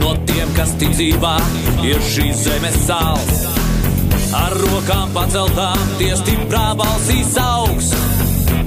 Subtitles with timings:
[0.00, 1.34] No tiem, kas tic dzīvā,
[1.86, 3.44] ir šīs zemes sāls.
[4.36, 7.90] Ar rokām paceltām, tie stiprā balsīs augs.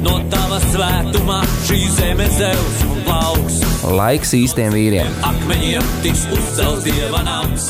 [0.03, 3.61] No tava svētumā šī zeme zeus un plauks.
[3.87, 5.13] Laiks īstiem vīriem.
[5.23, 7.69] Akmeņiem tiks uzcelts dieva nams.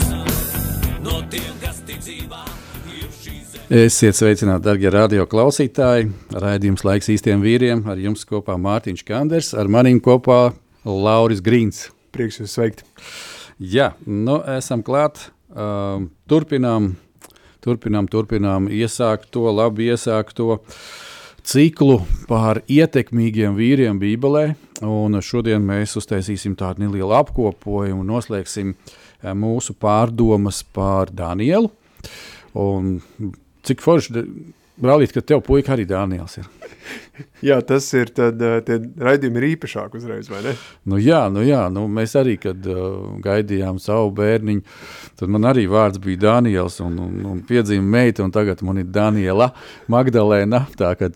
[1.05, 2.41] No tiem, kas tic dzīvā.
[3.73, 6.09] Esiet sveicināti, darbie radio klausītāji.
[6.33, 7.85] Raidījums laiks īstiem vīriem.
[7.89, 10.51] Ar jums kopā Mārtiņš Kanders, ar maniem kopā
[10.85, 11.87] Lauris Grīns.
[12.13, 12.83] Prieks jūs sveikt.
[13.61, 15.29] Jā, nu, esam klāt.
[15.53, 16.95] Um, turpinām,
[17.61, 20.57] turpinām, turpinām iesākt to, labi iesākt to
[21.45, 24.47] ciklu par ietekmīgiem vīriem Bībelē.
[24.83, 31.69] Un šodien mēs uztaisīsim tādu nelielu apkopojumu noslēgsim eh, mūsu pārdomas par Danielu.
[32.57, 32.97] Un
[33.63, 34.25] cik forši,
[34.83, 36.49] brālīt, ka tev puika arī Daniels ir.
[37.47, 40.53] Jā, tas ir tad, eh, tie raidījumi ir īpašāk uzreiz, vai ne?
[40.89, 44.63] Nu jā, nu jā, nu mēs arī, kad uh, gaidījām savu bērniņu,
[45.19, 48.89] tad man arī vārds bija Daniels un, un, un piedzīma meita, un tagad man ir
[48.91, 49.51] Daniela
[49.91, 51.15] Magdalēna, tā kad,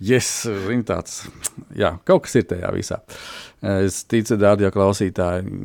[0.00, 0.32] yes,
[0.68, 1.22] viņa tāds,
[1.76, 3.02] jā, kaut kas ir tajā visā.
[3.86, 5.58] Es ticu, dārgie klausītāji,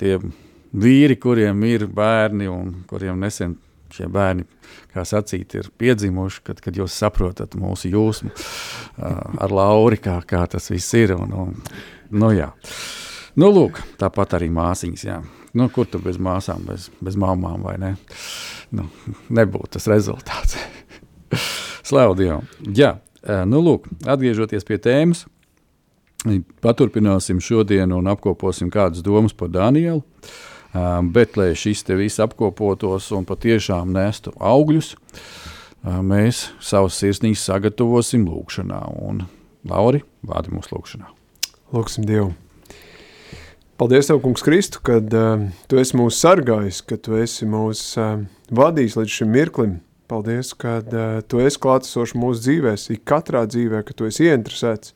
[0.00, 0.18] tie
[0.70, 3.56] vīri, kuriem ir bērni un kuriem nesen
[3.94, 4.46] šie bērni,
[4.94, 10.44] kā sacīt, ir piedzimuši, kad, kad jūs saprotat mūsu jūsmu uh, ar Lauri, kā, kā
[10.50, 11.14] tas viss ir.
[11.16, 11.54] Un, un,
[12.10, 12.50] nu, jā.
[13.40, 15.06] nu, lūk, tāpat arī māsīņas.
[15.06, 15.20] Jā.
[15.56, 17.94] Nu, kur tu bez māsām, bez, bez mamām vai ne?
[18.74, 18.86] Nu,
[19.34, 20.58] nebūtu tas rezultāts.
[21.90, 22.46] Slavu Dievam.
[22.76, 22.94] Jā,
[23.50, 25.24] nu, lūk, atgriežoties pie tēmas,
[26.62, 30.04] paturpināsim šodien un apkoposim kādas domas par Danielu.
[30.04, 34.94] Um, bet, lai šis te viss apkopotos un patiešām nestu augļus,
[35.82, 38.84] mēs savus sirsnīs sagatavosim lūkšanā.
[39.02, 39.24] Un,
[39.68, 41.10] Lauri, vādi mūsu lūkšanā.
[41.74, 42.32] Lūksim Dievu.
[43.80, 48.18] Paldies, Tev, Kungs, Kristu, kad uh, Tu esi mūs sargājis, ka Tu esi mūs uh,
[48.52, 49.78] vadījis līdz šim mirklim.
[50.10, 54.92] Paldies, kad uh, Tu esi klātesošs mūsu dzīvēs, ik katrā dzīvē, ka Tu esi ieinteresēts.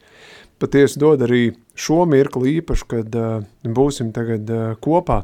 [0.61, 5.23] Patiesi dod arī šo mirkli īpaši, kad uh, būsim tagad uh, kopā,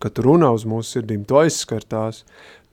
[0.00, 2.24] kad tu runā uz mūsu sirdīm, tu aizskartās,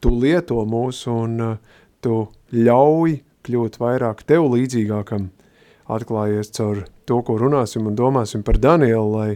[0.04, 5.30] tu lieto mūs un uh, tu ļauj kļūt vairāk tev līdzīgākam,
[5.92, 9.30] atklājies caur to, ko runāsim un domāsim par Danielu, lai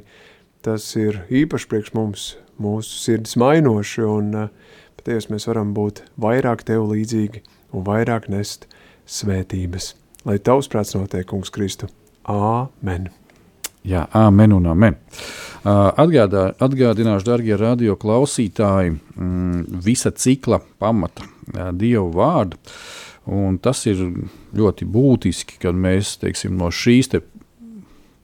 [0.66, 2.28] tas ir īpaši priekš mums,
[2.62, 4.51] mūsu sirds mainoši un uh,
[5.00, 7.41] patiesi mēs varam būt vairāk tev līdzīgi
[7.74, 8.68] un vairāk nest
[9.09, 9.96] svētības.
[10.28, 11.90] Lai tavs prāts notiek, kungs Kristu.
[12.30, 13.09] Āmen.
[13.88, 14.97] Jā, amen un amen.
[15.64, 21.25] Atgādā, atgādināšu, darbie radio klausītāji, mm, visa cikla pamata,
[21.74, 22.59] Dievu vārdu.
[23.31, 24.00] Un tas ir
[24.58, 27.22] ļoti būtiski, kad mēs teiksim, no šīs te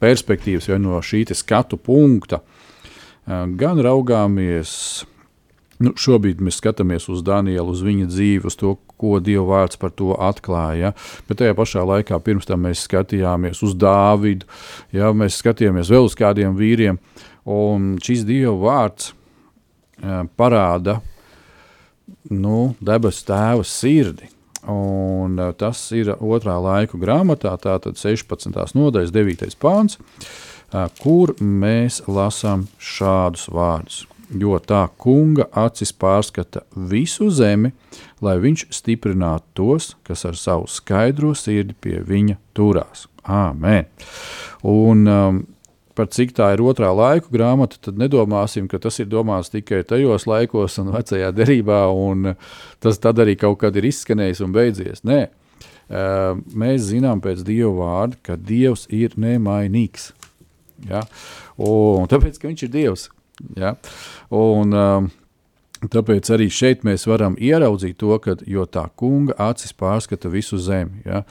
[0.01, 2.41] perspektīvas, vai no šī skatu punkta,
[3.27, 5.05] gan raugāmies
[5.77, 9.93] Nu, šobrīd mēs skatāmies uz Danielu, uz viņa dzīvi, uz to, ko Dieva vārds par
[9.97, 10.91] to atklāja.
[10.91, 11.25] Ja?
[11.29, 14.47] Bet tajā pašā laikā pirms tam mēs skatījāmies uz Dāvidu,
[14.95, 15.13] ja?
[15.13, 16.99] mēs skatījāmies vēl uz kādiem vīriem.
[17.47, 19.13] Un šis Dieva vārds
[20.37, 20.99] parāda
[22.29, 24.29] nu, debesu tēva sirdi.
[24.67, 28.51] Un, tas ir otrā laika grāmatā, tātad 16.
[28.75, 29.55] nodaļas 9.
[29.61, 29.95] pāns,
[30.99, 37.71] kur mēs lasām šādus vārdus jo tā kunga acis pārskata visu zemi,
[38.21, 43.07] lai viņš stiprinātu tos, kas ar savu skaidro sirdi pie viņa turās.
[43.27, 43.87] Āmen!
[44.67, 45.41] Un, um,
[45.97, 50.27] par cik tā ir otrā laika grāmata, tad nedomāsim, ka tas ir domāts tikai tajos
[50.29, 52.33] laikos un vecajā derībā, un
[52.83, 55.03] tas tad arī kaut kad ir izskanējis un beidzies.
[55.07, 60.11] Nē, uh, mēs zinām pēc Dieva vārda, ka Dievs ir nemainīgs.
[60.85, 61.03] Ja?
[61.57, 63.07] Un tāpēc, ka viņš ir Dievs,
[63.57, 63.75] Ja?
[64.33, 65.09] Un, um,
[65.77, 68.33] Tāpēc arī šeit mēs varam ieraudzīt to, ka
[68.73, 71.03] tā kunga acis pārskata visu zemi.
[71.05, 71.21] Ja?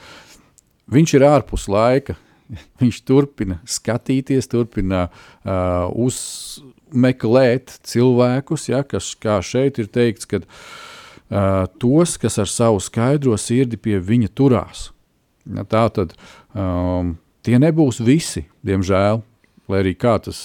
[0.87, 2.15] Viņš ir ārpus laika,
[2.81, 8.85] viņš turpina skatīties, turpina uh, uzmeklēt cilvēkus, ja?
[8.87, 14.31] kas, kā šeit ir teikts, kad uh, tos, kas ar savu skaidro sirdi pie viņa
[14.31, 14.93] turās.
[15.47, 16.15] Ja, tā tad
[16.55, 19.21] um, tie nebūs visi, diemžēl,
[19.67, 20.39] lai arī kā tas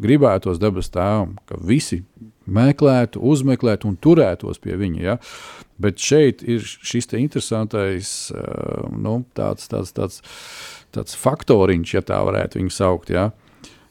[0.00, 2.02] gribētos dabas tēvam, ka visi
[2.44, 5.02] meklētu, uzmeklētu un turētos pie viņa.
[5.04, 5.16] Ja?
[5.80, 8.32] Bet šeit ir šis interesantais
[8.92, 10.20] nu, tāds, tāds, tāds,
[10.94, 13.14] tāds faktoriņš, ja tā varētu viņu saukt.
[13.14, 13.30] Ja?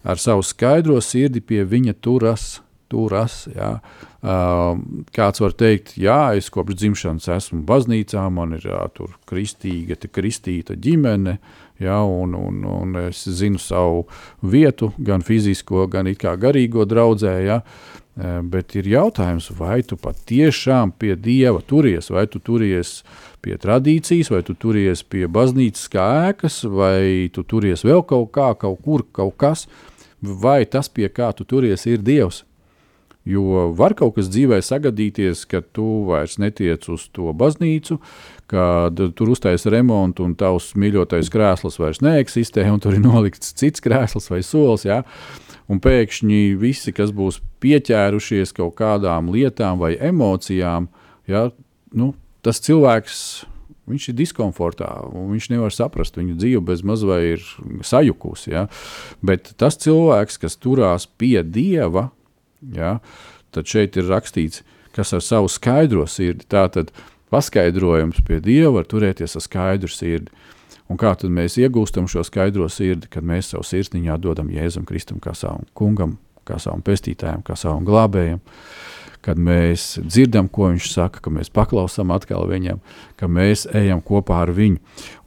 [0.03, 2.61] Ar savu skaidro sirdi pie viņa turas.
[2.91, 3.79] turas ja?
[4.23, 8.85] Kāds var teikt, jā, es kopš dzimšanas esmu baznīcā, man ir jā,
[9.27, 11.39] kristīga, kristīta ģimene,
[11.80, 14.06] ja, un, un, un es zinu savu
[14.42, 17.36] vietu, gan fizisko, gan garīgo draudzē.
[17.44, 17.62] Ja,
[18.46, 23.02] bet ir jautājums, vai tu patiešām pie dieva turies, vai tu turies
[23.42, 28.54] pie tradīcijas, vai tu turies pie baznīcas kā ēkas, vai tu turies vēl kaut kā,
[28.54, 29.68] kaut kur, kaut kas,
[30.22, 32.44] vai tas, pie kā tu turies, ir dievs.
[33.24, 37.96] Jo var kaut kas dzīvē sagadīties, ka tu vairs netiec uz to baznīcu,
[38.52, 43.84] kad tur uztaisīs remontu un tavs mīļotais krēsls vairs neeksistē, un tur ir nolikts cits
[43.84, 44.84] krēsls vai solis.
[44.90, 45.04] Ja?
[45.72, 50.90] Un pēkšņi visi, kas būs pieķērušies kaut kādām lietām vai emocijām,
[51.31, 51.48] ja?
[51.96, 52.12] nu,
[52.44, 53.24] tas cilvēks
[53.88, 57.48] viņš ir diskomfortā, un viņš nevar saprast, viņa dzīve bez mazā ir
[57.88, 58.52] sajukusi.
[58.52, 58.68] Ja?
[59.24, 62.10] Bet tas cilvēks, kas turās pie dieva,
[62.75, 62.98] Ja?
[63.54, 64.63] Tad šeit ir rakstīts,
[64.95, 66.45] kas ar savu skaidro sirdi.
[66.50, 66.94] Tātad
[67.33, 70.31] paskaidrojums pie Dieva var turēties ar skaidru sirdi.
[70.92, 75.21] Un kā tad mēs iegūstam šo skaidro sirdi, kad mēs savu sirsniņā dodam Jēzum Kristum
[75.24, 76.18] kā savam kungam,
[76.48, 78.42] kā savam pestītājam, kā savam glābējam,
[79.24, 82.83] kad mēs dzirdam, ko viņš saka, ka mēs paklausām atkal viņam,
[83.15, 84.81] ka mēs ejam kopā ar viņu.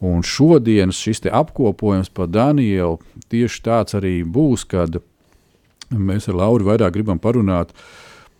[0.05, 2.99] Un šodienas šis apkopojums par Danielu
[3.33, 5.16] tieši tāds arī būs, kad Mēs
[5.91, 7.73] ar Lauru vairāk gribam parunāt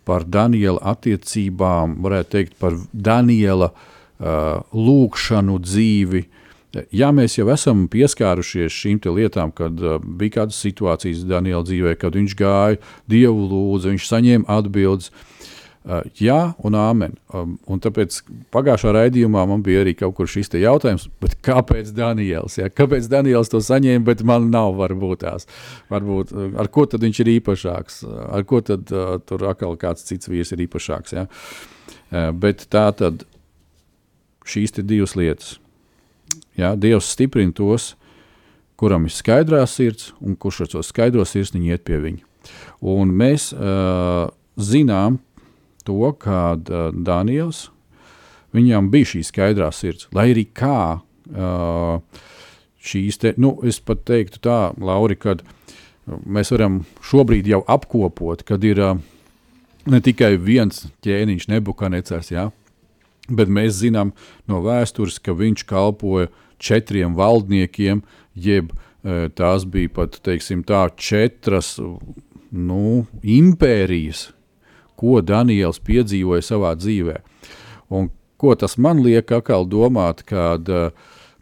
[0.08, 6.24] par Daniela attiecībām, varētu teikt par Daniela uh, lūkšanu dzīvi.
[6.92, 12.16] Ja mēs jau esam pieskārušies šīm lietām, kad uh, bija kādas situācijas Daniela dzīvē, kad
[12.16, 15.57] viņš gāja, Dievu lūdza, viņš saņēma atbildes, Uh,
[16.20, 17.14] jā, un āmen.
[17.32, 18.18] Um, un tāpēc
[18.52, 21.06] pagājušā raidījumā man bija arī kaut kur šis jautājums,
[21.46, 22.58] kāpēc Daniels?
[22.60, 22.68] Ja?
[22.68, 25.48] Kāpēc Daniels to saņēma, bet man nav varbūt tās?
[25.88, 28.02] Varbūt, uh, ar ko tad viņš ir īpašāks?
[28.28, 31.16] Ar ko tad uh, tur atkal kāds cits vīrs ir īpašāks?
[31.16, 31.24] Ja?
[32.12, 33.24] Uh, bet tā tad
[34.48, 35.56] šīs divas lietas.
[36.58, 36.74] Ja?
[36.76, 37.94] Dievs stiprina tos,
[38.78, 42.26] kuram ir skaidrā sirds, un kurš ar to skaidro sirsniņu iet pie viņa.
[42.92, 45.18] Un mēs uh, zinām,
[45.88, 47.68] to, ka uh, Daniels
[48.56, 52.24] viņam bija šī skaidrā sirds, lai arī kā uh,
[52.78, 55.44] šīs te, nu, es pat teiktu tā, Lauri, kad
[56.24, 59.00] mēs varam šobrīd jau apkopot, kad ir uh,
[59.88, 62.48] ne tikai viens ķēniņš, nebukānecars, ja,
[63.28, 64.14] bet mēs zinām
[64.48, 66.32] no vēstures, ka viņš kalpoja
[66.62, 68.02] četriem valdniekiem,
[68.34, 71.76] jeb uh, tās bija pat, teiksim tā, četras
[72.48, 74.30] nu, impērijas,
[74.98, 77.20] ko Daniels piedzīvoja savā dzīvē.
[77.94, 80.90] Un ko tas man liek atkal domāt, kad eh,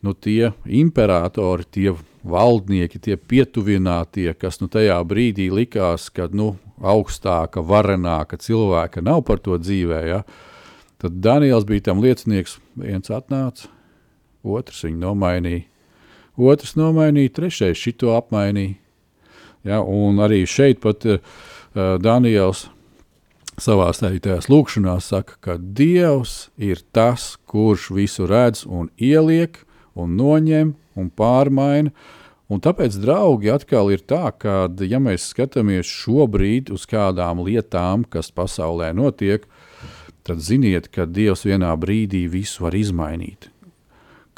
[0.04, 1.94] nu, tie imperatori, tie
[2.26, 9.40] valdnieki, tie pietuvinātie, kas nu, tajā brīdī likās, ka nu, augstāka, varenāka cilvēka nav par
[9.40, 10.22] to dzīvē, ja?
[11.00, 12.58] tad Daniels bija tam liecinieks.
[12.76, 13.70] Viens atnāca,
[14.44, 15.64] otrs viņu nomainīja,
[16.36, 18.76] otrs nomainīja, trešais šito apmainīja.
[19.66, 19.80] Ja?
[19.80, 21.20] Un arī šeit pat uh,
[22.02, 22.66] Daniels
[23.60, 29.58] savā tajās lūkšanās saka, ka Dievs ir tas, kurš visu redz un ieliek
[29.96, 31.92] un noņem un pārmaina.
[32.46, 38.30] Un tāpēc, draugi, atkal ir tā, ka, ja mēs skatāmies šobrīd uz kādām lietām, kas
[38.30, 39.48] pasaulē notiek,
[40.22, 43.50] tad ziniet, ka Dievs vienā brīdī visu var izmainīt.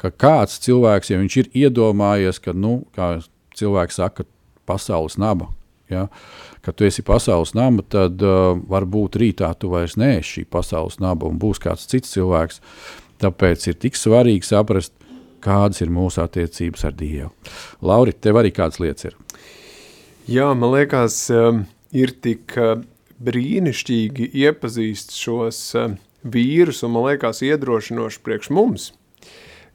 [0.01, 3.19] Ka kāds cilvēks, ja viņš ir iedomājies, ka, nu, kā
[3.59, 4.25] cilvēks saka,
[4.65, 5.51] pasaules naba,
[5.91, 10.45] ja, uh, kad tu esi pasaules nama, tad uh, varbūt rītā tu vairs neesi šī
[10.51, 12.61] pasaules naba un būs kāds cits cilvēks.
[13.19, 14.93] Tāpēc ir tik svarīgi saprast,
[15.43, 17.31] kādas ir mūsu attiecības ar Dievu.
[17.85, 19.17] Lauri, tev arī kādas lietas ir?
[20.29, 21.63] Jā, man liekas, um,
[21.95, 22.77] ir tik uh,
[23.23, 28.91] brīnišķīgi iepazīst šos uh, vīrus, un man liekas iedrošinoši priekš mums,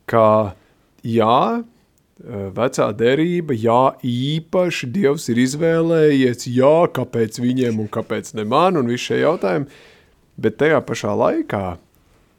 [0.08, 0.54] ka
[1.04, 1.64] jā,
[2.22, 8.90] vecā derība, jā, īpaši Dievs ir izvēlējies, jā, kāpēc viņiem un kāpēc ne man un
[8.90, 9.66] visi šie jautājumi,
[10.38, 11.64] bet tajā pašā laikā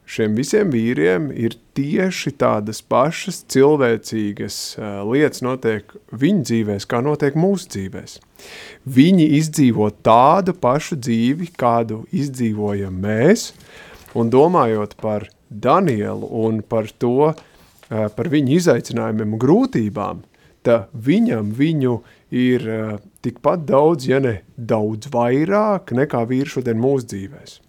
[0.06, 7.36] šiem visiem vīriem ir tieši tādas pašas cilvēcīgas uh, lietas notiek viņu dzīvēs, kā notiek
[7.36, 8.20] mūsu dzīvēs.
[8.86, 13.50] Viņi izdzīvo tādu pašu dzīvi, kādu izdzīvojam mēs,
[14.16, 17.55] un domājot par Danielu un par to, uh,
[18.16, 20.36] par viņu izaicinājumiem un grūtībām, uh,
[20.66, 22.00] viņam viņu
[22.32, 22.66] ir
[23.24, 27.60] tikpat daudz, ja ne daudz vairāk, nekā vīri šodien mūsu dzīvēs.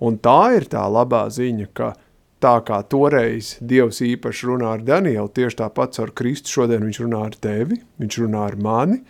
[0.00, 1.92] Un tā ir tā labā ziņa, ka
[2.40, 7.24] tā kā toreiz Dievs īpaši runā ar Danielu, tieši tāpat ar Kristu šodien viņš runā
[7.28, 9.00] ar tevi, viņš runā ar mani,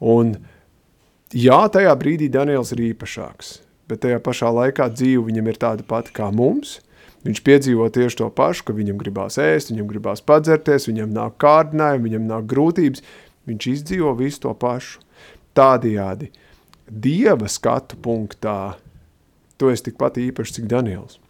[0.00, 0.34] un
[1.32, 6.16] jā, tajā brīdī Daniels ir īpašāks, bet tajā pašā laikā dzīve viņam ir tāda pati
[6.16, 6.80] kā mums,
[7.26, 12.06] viņš piedzīvo tieši to pašu, ka viņam gribās ēst, viņam gribās padzerties, viņam nāk kārdinājumi,
[12.08, 13.04] viņam nāk grūtības,
[13.50, 15.02] viņš izdzīvo visu to pašu.
[15.56, 16.30] Tādējādi
[16.90, 18.74] Dieva skatu punktā
[19.60, 21.20] tu esi tikpat īpašs, cik Daniels.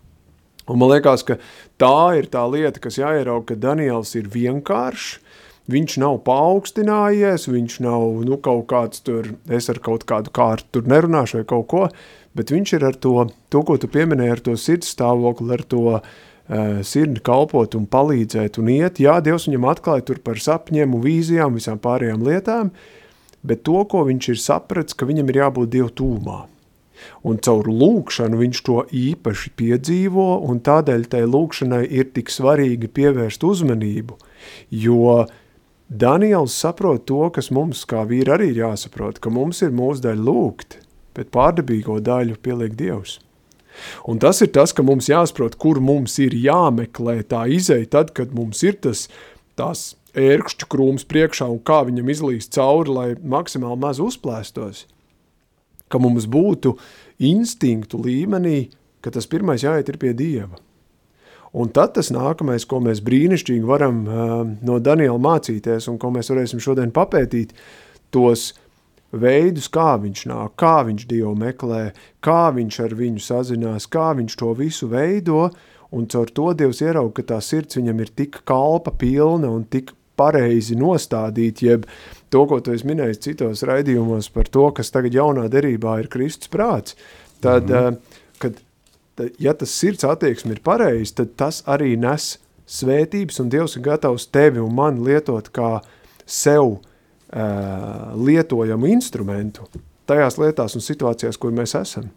[0.70, 1.36] Un man liekas, ka
[1.80, 5.18] tā ir tā lieta, kas jāierauga, ka Daniels ir vienkāršs,
[5.72, 10.90] viņš nav paaugstinājies, viņš nav nu, kaut kāds tur, es ar kaut kādu kārtu tur
[10.90, 11.84] nerunāšu vai kaut ko,
[12.36, 13.14] bet viņš ir ar to,
[13.52, 16.04] to ko tu pieminēji, ar to sirds stāvokli, ar to uh,
[16.86, 19.02] sirdi kalpot un palīdzēt un iet.
[19.02, 22.72] Jā, Dievs viņam atklāja tur par sapņiem un vīzijām, visām pārējām lietām,
[23.46, 26.40] bet to, ko viņš ir sapratis, ka viņam ir jābūt Dievu tūmā.
[27.24, 33.44] Un caur lūkšanu viņš to īpaši piedzīvo, un tādēļ tai lūkšanai ir tik svarīgi pievērst
[33.46, 34.18] uzmanību,
[34.84, 35.22] jo
[35.90, 40.22] Daniels saprot to, kas mums kā vīri arī ir jāsaprot, ka mums ir mūsu daļa
[40.28, 40.78] lūgt,
[41.18, 43.18] bet pārdabīgo daļu pieliek Dievs.
[44.06, 48.30] Un tas ir tas, ka mums jāsaprot, kur mums ir jāmeklē tā izēja tad, kad
[48.36, 49.08] mums ir tas,
[49.58, 54.86] tās ērkšķu krūms priekšā un kā viņam izlīst cauri, lai maksimāli maz uzplēstos–
[55.90, 56.76] ka mums būtu
[57.26, 58.70] instinktu līmenī,
[59.02, 60.60] ka tas pirmais jāiet ir pie Dieva.
[61.52, 66.30] Un tad tas nākamais, ko mēs brīnišķīgi varam uh, no Daniela mācīties un ko mēs
[66.30, 67.56] varēsim šodien papētīt,
[68.14, 68.52] tos
[69.10, 71.90] veidus, kā viņš nāk, kā viņš Dievu meklē,
[72.22, 75.48] kā viņš ar viņu sazinās, kā viņš to visu veido,
[75.90, 79.90] un caur to Dievs ierauga, ka tā sirds viņam ir tik kalpa pilna un tik
[80.20, 81.86] pareizi nostādīt, jeb
[82.30, 86.52] to, ko tu esi minējis citos raidījumos par to, kas tagad jaunā derībā ir Kristus
[86.52, 86.94] prāts,
[87.40, 88.18] tad, mm -hmm.
[88.38, 88.60] kad,
[89.20, 92.32] tad, ja tas sirds attieksme ir pareizi, tad tas arī nes
[92.70, 95.76] svētības, un Dievs ir gatavs tevi un mani lietot kā
[96.26, 96.80] sev uh,
[98.16, 99.68] lietojamu instrumentu
[100.10, 102.08] tajās lietās un situācijās, kur mēs esam.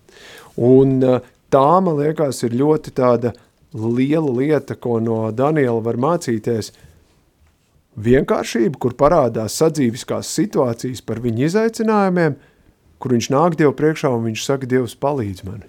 [0.57, 1.19] Un uh,
[1.53, 3.35] tā, man liekas, ir ļoti tāda
[3.73, 6.71] liela lieta, ko no Daniela var mācīties–
[7.99, 12.37] vienkāršību, kur parādās sadzīviskās situācijas par viņa izaicinājumiem,
[12.99, 15.63] kur viņš nāk Dievu priekšā un viņš saka, Dievs palīdz man.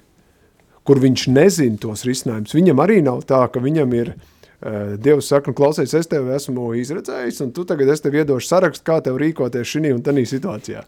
[0.84, 2.54] Kur viņš nezina tos risinājumus.
[2.56, 6.70] Viņam arī nav tā, ka viņam ir, uh, Dievs saka, nu klausies, es tevi esmu
[6.80, 10.84] izredzējis, un tu tagad es tev iedošu sarakstu, kā tev rīkoties šī un tanī situācijā.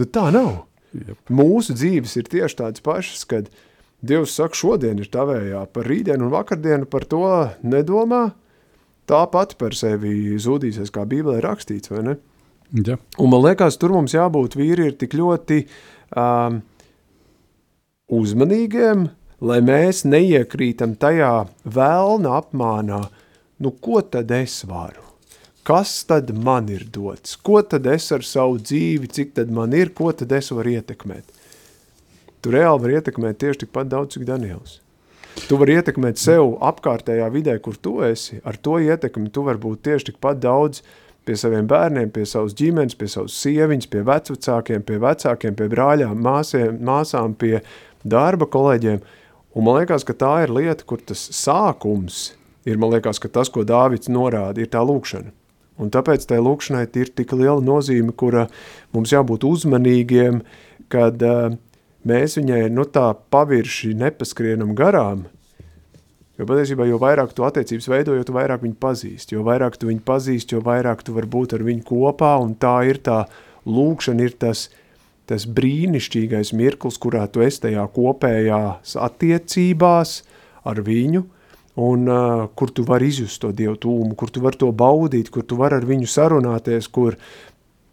[0.00, 0.64] Nu tā nav.
[0.96, 1.18] Yep.
[1.30, 3.50] Mūsu dzīves ir tieši tādas pašas, kad
[4.00, 7.26] Dievs saka, šodien ir tavējā, par rītdienu un vakardienu par to
[7.60, 8.30] nedomā,
[9.10, 12.16] tā pati par sevi zudīsies, kā Bībelē rakstīts, vai ne?
[12.86, 12.96] Ja.
[13.18, 15.64] Un man liekas, tur mums jābūt vīri ir tik ļoti
[16.14, 16.60] um,
[18.10, 19.08] uzmanīgiem,
[19.40, 21.32] lai mēs neiekrītam tajā
[21.64, 23.04] vēlna apmānā,
[23.60, 25.06] nu ko tad es varu?
[25.64, 27.36] Kas tad man ir dots?
[27.36, 31.36] Ko tad es ar savu dzīvi, cik tad man ir, ko tad es varu ietekmēt?
[32.40, 34.78] Tu reāli var ietekmēt tieši tikpat daudz, cik Daniels.
[35.46, 38.40] Tu vari ietekmēt sev apkārtējā vidē, kur tu esi.
[38.44, 40.82] Ar to ietekmi tu vari būt tieši tikpat daudz
[41.28, 46.16] pie saviem bērniem, pie savas ģimenes, pie savas sieviņas, pie vecvecākiem, pie vecākiem, pie brāļām,
[46.24, 47.60] māsiem, māsām, pie
[48.04, 49.00] darba kolēģiem.
[49.56, 52.30] Un man liekas, ka tā ir lieta, kur tas sākums
[52.68, 55.32] ir, man liekas, ka tas, ko Dāvids norāda, ir tā lūkšana.
[55.80, 58.46] Un tāpēc tai lūkšanai ir tik liela nozīme, kura
[58.92, 60.42] mums jābūt uzmanīgiem,
[60.92, 61.54] kad uh,
[62.04, 65.24] mēs viņai nu, tā pavirši nepaskrienam garām.
[66.40, 69.36] Jo patiesībā, jo vairāk tu attiecības veido, jo vairāk viņu pazīsti.
[69.36, 72.78] Jo vairāk tu viņu pazīsti, jo vairāk tu vari būt ar viņu kopā, un tā
[72.88, 73.24] ir tā
[73.68, 74.68] lūkšana, ir tas,
[75.30, 80.16] tas brīnišķīgais mirklis, kurā tu esi tajā kopējās attiecībās
[80.66, 81.22] ar viņu,
[81.80, 85.46] un uh, kur tu vari izjust to Dievu tūmu, kur tu vari to baudīt, kur
[85.46, 87.16] tu vari ar viņu sarunāties, kur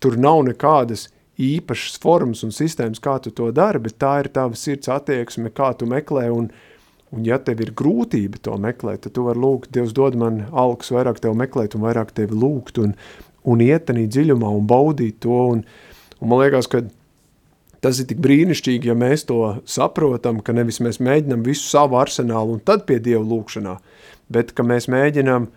[0.02, 4.58] tur nav nekādas īpašas formas un sistēmas, kā tu to dari, bet tā ir tava
[4.58, 6.50] sirds attieksme, kā tu meklē, un,
[7.14, 10.90] un ja tev ir grūtība to meklēt, tad tu vari lūgt, Dievs dod man alks
[10.94, 12.98] vairāk tev meklēt un vairāk tevi lūgt, un,
[13.48, 15.64] un ietenīt dziļumā un baudīt to, un,
[16.18, 16.82] un man liekas, ka
[17.84, 22.58] tas ir tik brīnišķīgi, ja mēs to saprotam, ka nevis mēs mēģinam visu savu arsenālu
[22.58, 23.78] un tad pie Dieva lūkšanā,
[24.34, 25.50] bet ka mēs mēģinām,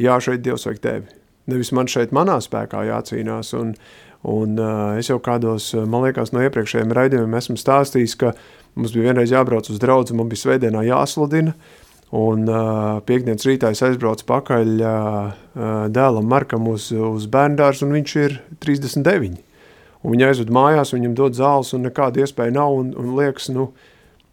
[0.00, 1.16] jā, šeit Dievs vajag tevi.
[1.48, 3.74] Nevis man šeit manā spēkā jācīnās, un,
[4.26, 8.32] Un uh, es jau kādos, man liekas, no iepriekšējiem raidījumiem esmu stāstījis, ka
[8.74, 11.54] mums bija vienreiz jābrauc uz draudzi, man bija svētdienā jāsludina,
[12.08, 15.34] Un uh, piekdienas rītā es aizbraucu pakaļ uh,
[15.92, 19.36] dēlam Markam uz, uz bērndārs, un viņš ir 39.
[20.08, 23.66] Un viņa aizved mājās, viņam dod zāles, un nekāda iespēja nav, un, un liekas, nu,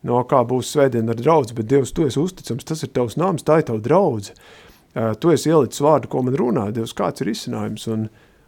[0.07, 3.43] no kā būs svētdien ar draudz, bet Dievs, tu esi uzticams, tas ir tavs nams,
[3.43, 4.37] tā ir tava draudze.
[5.19, 8.05] Tu esi ielicis vārdu, ko man runā, Dievs, kāds ir izcinājums, un,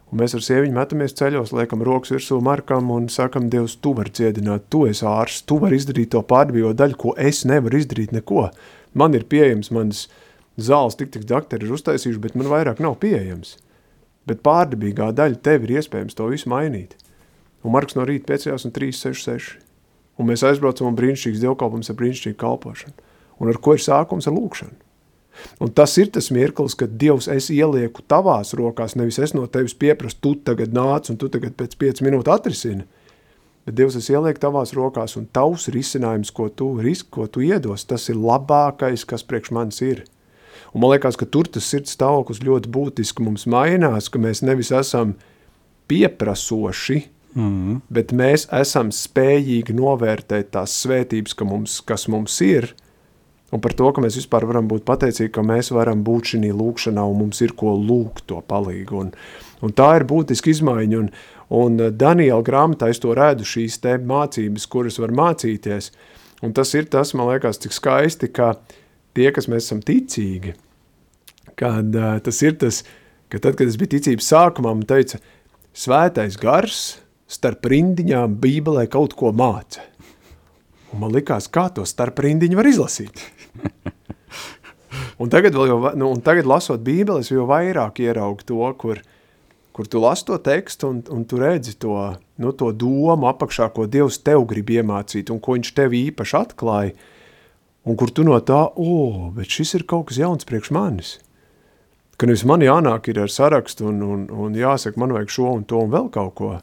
[0.08, 4.14] un mēs ar sieviņu metamies ceļos, liekam rokas virsū Markam un sakam, Dievs, tu vari
[4.16, 8.46] ciedināt, tu esi ārsts, tu vari izdarīt to pārdevījo daļu, ko es nevaru izdarīt neko.
[8.96, 10.06] Man ir pieejams, manas
[10.56, 13.58] zāles tik tik daktari ir uztaisījuši, bet man vairāk nav pieejams.
[14.24, 16.96] Bet pārdabīgā daļa tev ir iespējams to visu mainīt.
[17.68, 19.58] Un Marks no rīta piecējās un 366.
[20.18, 22.94] Un mēs aizbraucam un brīnišķīgs dievkalpums ar brīnišķīgu kalpošanu.
[23.38, 24.78] Un ar ko ir sākums ar lūkšanu.
[25.62, 29.76] Un tas ir tas mirklis, kad Dievs es ielieku tavās rokās, nevis es no tevis
[29.76, 32.86] pieprasu, tu tagad nāc un tu tagad pēc 5 minūtu atrisini.
[33.68, 37.84] Bet Dievs, es ielieku tavās rokās, un tavs risinājums, ko tu, risk, ko tu iedos,
[37.86, 40.06] tas ir labākais, kas priekš manis ir.
[40.72, 44.72] Un man liekas, ka tur tas sirds stāvoklis ļoti būtiski mums mainās, ka mēs nevis
[44.74, 45.14] esam
[45.88, 47.02] pieprasoši,
[47.36, 47.80] mm.
[47.92, 52.72] bet mēs esam spējīgi novērtēt tās svētības, ka mums, kas mums ir,
[53.52, 57.04] un par to, ka mēs vispār varam būt pateicīgi, ka mēs varam būt šī lūkšanā,
[57.04, 59.02] un mums ir ko lūgt to palīgu.
[59.04, 59.12] Un,
[59.64, 61.12] un tā ir būtiska izmaiņa, un,
[61.48, 65.92] Un eh, Daniela grāmatā es to redzu šīs te mācības, kuras var mācīties.
[66.44, 68.54] Un tas ir tas, man liekas, cik skaisti, ka
[69.16, 70.54] tie, kas mēs esam ticīgi,
[71.58, 72.84] kad uh, tas ir tas,
[73.32, 75.18] ka tad, kad es biju ticības sākumā, man teica,
[75.74, 79.84] svētais gars starp rindiņām bībelē kaut ko māca.
[80.92, 83.20] Un man likās, kā to starp rindiņu var izlasīt.
[85.20, 89.02] un tagad, jau, nu, un tagad lasot bībeles, jau vairāk ieraugu to, kur,
[89.76, 91.94] kur tu lasi to tekstu un, un tu redzi to,
[92.40, 96.96] nu, to domu apakšā, ko Dievs tev grib iemācīt un ko viņš tev īpaši atklāja,
[97.88, 101.18] un kur tu no tā, o, bet šis ir kaut kas jauns priekš manis.
[102.18, 105.68] Ka nevis man jānāk ir ar sarakstu un, un, un jāsaka, man vajag šo un
[105.68, 106.56] to un vēl kaut ko,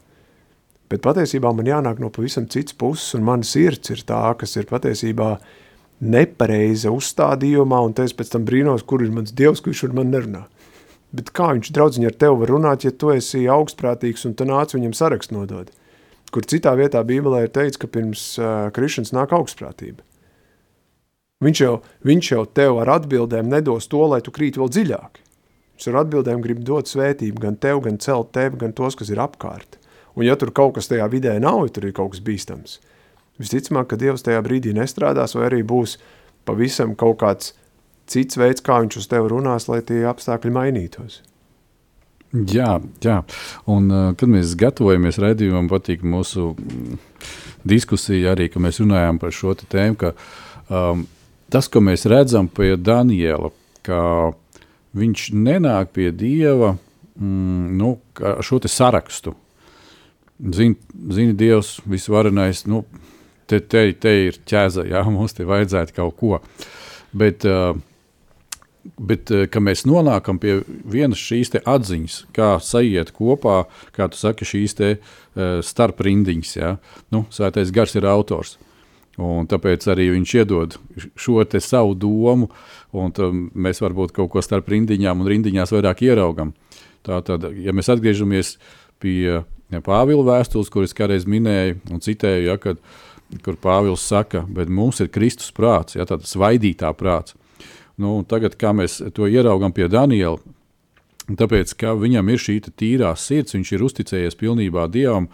[0.90, 4.68] bet patiesībā man jānāk no pavisam cits puses, un mana sirds ir tā, kas ir
[4.70, 5.36] patiesībā
[6.00, 10.44] nepareiza uzstādījumā, un es pēc tam brīnos, kur ir mans Dievs, viņš ar man nerunā.
[11.16, 14.74] Bet kā viņš draudziņi ar tevi var runāt, ja tu esi augstprātīgs un tu nāc
[14.74, 15.70] viņam sarakstu nodod?
[16.34, 20.02] Kur citā vietā Bībelē ir teicis, ka pirms uh, krišanas nāk augstprātība.
[21.44, 21.74] Viņš jau,
[22.08, 25.20] viņš jau tev ar atbildēm nedos to, lai tu krīt vēl dziļāk.
[25.76, 29.20] Viņš ar atbildēm grib dot svētību gan tev, gan celt tevi, gan tos, kas ir
[29.22, 29.76] apkārt.
[30.16, 32.78] Un ja tur kaut kas tajā vidē nav, ja tur ir kaut kas bīstams,
[33.40, 35.98] visticamāk, ka Dievs tajā brīdī nestrādās vai arī būs
[36.48, 37.52] pavisam kaut kāds
[38.08, 41.20] cits veids, kā viņš uz tevi runās, lai tie apstākļi mainītos.
[42.32, 43.20] Jā, jā.
[43.70, 46.98] Un, uh, kad mēs gatavojamies raidījumam, patīk mūsu mm,
[47.68, 50.12] diskusija arī, ka mēs runājām par šo tēmu, ka
[50.68, 51.06] um,
[51.52, 53.52] tas, ko mēs redzam pie Daniela,
[53.86, 54.00] ka
[54.96, 59.36] viņš nenāk pie Dieva mm, nu, ar šo sarakstu.
[60.36, 60.76] Zini,
[61.16, 62.84] zini Dievs, visvarenais, nu,
[63.48, 66.40] te, te, te ir ķēza, jā, mums te vajadzētu kaut ko.
[67.16, 67.76] Bet uh,
[68.94, 73.64] Bet eh, mēs nonākam pie vienas šīs atziņas, kā sajiet kopā,
[73.96, 76.52] kā tu saki, šīs te, uh, starprindiņas.
[76.56, 76.76] Ja?
[77.10, 78.56] Nu, Svētais gars ir autors.
[79.16, 80.76] Un tāpēc arī viņš iedod
[81.16, 82.50] šo savu domu,
[82.92, 83.12] un
[83.56, 86.52] mēs varbūt kaut ko starp rindiņām un rindiņās vairāk ieraugam.
[87.06, 88.58] Tātad, ja mēs atgriežamies
[89.00, 89.40] pie
[89.72, 92.80] ja, Pāvila vēstules, kuras kādreiz minēju un citēju, ja, kad,
[93.44, 97.36] kur Pāvils saka, bet mums ir Kristus prāts, ja, tāds vaidītā prāts.
[97.96, 100.36] Nu, tagad, kā mēs to ieraugām pie Daniela,
[101.26, 105.30] tāpēc, ka viņam ir šī tīrā sirds, viņš ir uzticējies pilnībā Dievam.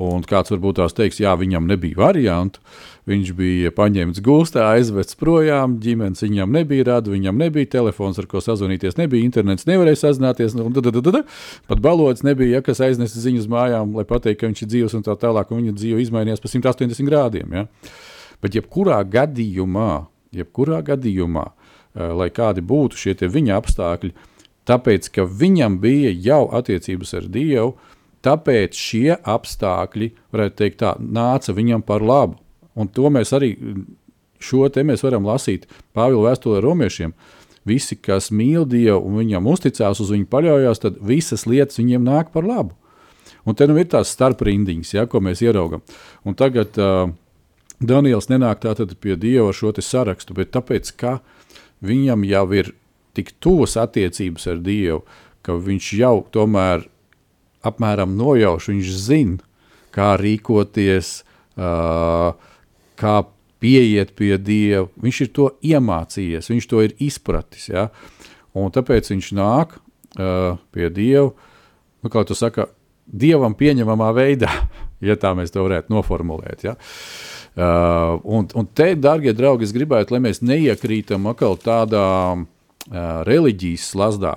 [0.00, 2.62] Un kāds varbūt tās teiks, jā, viņam nebija variantu.
[3.10, 8.40] Viņš bija paņemts gūstā, aizvests projām, ģimenes viņam nebija rada, viņam nebija telefons, ar ko
[8.44, 10.54] sazvanīties, nebija internets, nevarēja sazināties.
[10.56, 11.22] Nu, da, da, da, da.
[11.68, 14.96] Pat balots nebija, ja, kas aiznesa ziņu uz mājām, lai pateiktu, ka viņš ir dzīves
[14.96, 17.56] un tā tālāk, un viņa dzīve izmainījās pa 180 grādiem.
[17.56, 17.66] Ja.
[18.40, 19.92] Bet jebkurā gadījumā,
[20.36, 21.50] jebkurā gadījumā
[21.90, 24.12] Eh, lai kādi būtu šie viņa apstākļi,
[24.68, 27.72] tāpēc ka viņam bija jau attiecības ar Dievu,
[28.26, 32.38] tāpēc šie apstākļi, varētu teikt, tā, nāca viņam par labu.
[32.78, 33.54] Un to mēs arī
[34.40, 37.14] šo te mēs varam lasīt Pāvila vēstulē romiešiem.
[37.68, 42.32] Visi, kas mīl Dievu un viņam uzticās, uz viņu paļaujas, tad visas lietas viņiem nāk
[42.32, 42.76] par labu.
[43.44, 45.82] Un te nu ir tās starprindiņas, ja, ko mēs ieraugām.
[46.28, 47.12] Un tagad uh,
[47.80, 51.18] Daniels nenāk tātad pie Dieva ar šo sarakstu, bet tāpēc, ka
[51.84, 52.72] viņam jau ir
[53.16, 55.04] tik tuvas attiecības ar Dievu,
[55.44, 56.88] ka viņš jau tomēr
[57.66, 59.38] apmēram nojauš, viņš zina,
[59.94, 61.20] kā rīkoties,
[61.58, 62.32] uh,
[63.00, 63.14] kā
[63.60, 67.68] pieiet pie Dieva, viņš ir to iemācījies, viņš to ir izpratis.
[67.70, 67.88] Ja?
[68.56, 71.30] Un tāpēc viņš nāk uh, pie Dieva,
[72.00, 72.68] nu, kā tu saki,
[73.10, 74.52] Dievam pieņemamā veidā,
[75.08, 76.64] ja tā mēs to varētu noformulēt.
[76.68, 76.76] Ja?
[77.50, 82.06] Uh, un, un te, darbie draugi, es gribētu, lai mēs neiekrītam atkal tādā
[82.38, 82.44] uh,
[83.26, 84.36] reliģijas slazdā,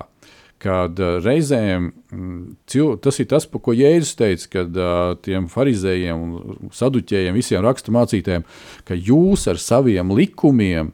[0.64, 6.22] kad uh, reizēm mm, tas ir tas, par ko Jēzus teica, kad uh, tiem farizējiem
[6.24, 8.46] un saduķējiem, visiem raksturmācītājiem,
[8.88, 10.92] ka jūs ar saviem likumiem,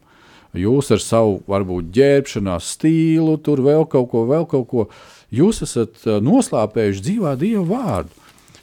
[0.58, 4.88] jūs ar savu varbūt ģērbšanās stilu, tur vēl kaut ko, vēl kaut ko,
[5.34, 8.16] jūs esat uh, noslāpējuši dzīvā Dieva vārdu.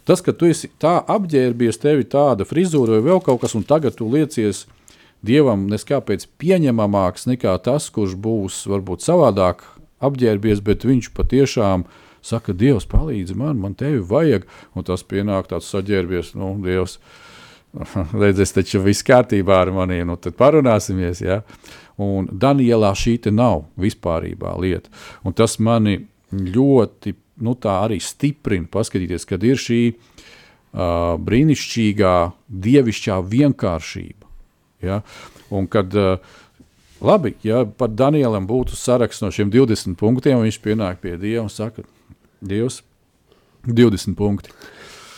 [0.08, 3.66] Tas, ka tu esi tā apģērbies, tev ir tāda frizūra vai vēl kaut kas, un
[3.68, 4.64] tagad tu liecies
[5.26, 9.66] dievam neskāpēc pieņemamāks nekā tas, kurš būs varbūt savādāk
[10.04, 11.86] apģērbies, bet viņš patiešām
[12.26, 16.98] saka, Dievs palīdzi man, man tevi vajag, un tas pienāk tāds saģērbies, nu, Dievs,
[18.24, 21.42] redzēs, taču viss kārtībā ar mani, nu tad parunāsimies, ja?
[22.02, 24.92] Un Danielā šī te nav vispārībā lieta,
[25.26, 26.00] un tas mani
[26.32, 32.16] ļoti nu, tā arī stiprina, paskatīties, kad ir šī uh, brīnišķīgā,
[32.66, 34.30] dievišķā vienkāršība.
[34.86, 35.02] Ja?
[35.54, 36.38] Un kad, uh,
[37.02, 41.54] labi, ja pat Danielam būtu saraksts no šiem 20 punktiem, viņš pienāk pie Dieva un
[41.54, 41.86] saka,
[42.42, 42.82] Dievs,
[43.68, 44.54] 20 punkti.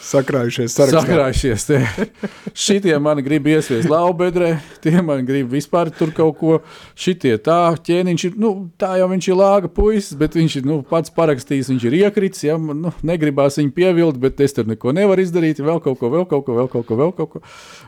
[0.09, 1.01] Sakrājušies, sarakstā.
[1.03, 1.65] Sakrājušies.
[2.65, 6.55] Šitie man grib iesviest laubedrē, tie man grib vispār tur kaut ko.
[6.97, 10.79] Šitie tā, ķēniņš ir, nu, tā jau viņš ir lāga puisis, bet viņš ir, nu,
[10.87, 15.25] pats parakstījis, viņš ir iekritis, ja, nu, negribās viņu pievilt, bet es tur neko nevaru
[15.25, 17.43] izdarīt, vēl kaut ko, vēl kaut ko, vēl kaut ko, vēl kaut ko.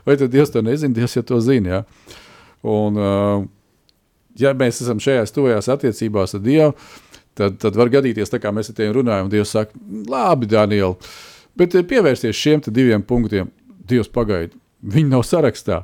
[0.06, 2.20] Vai tad Dievs to nezina, Dievs jau to zina, ja.
[2.62, 3.48] Un, uh,
[4.38, 6.72] ja mēs esam šajās tuvajās attiecībās ar Dievu,
[7.38, 9.76] tad, tad var gadīties tā, kā mēs ar tiem runājam, Dievs saka,
[10.08, 10.96] labi, Daniel,
[11.58, 13.50] Bet eh, pievērsties šiem diviem punktiem,
[13.88, 14.54] Dievs pagaida.
[14.82, 15.82] Viņi nav sarakstā.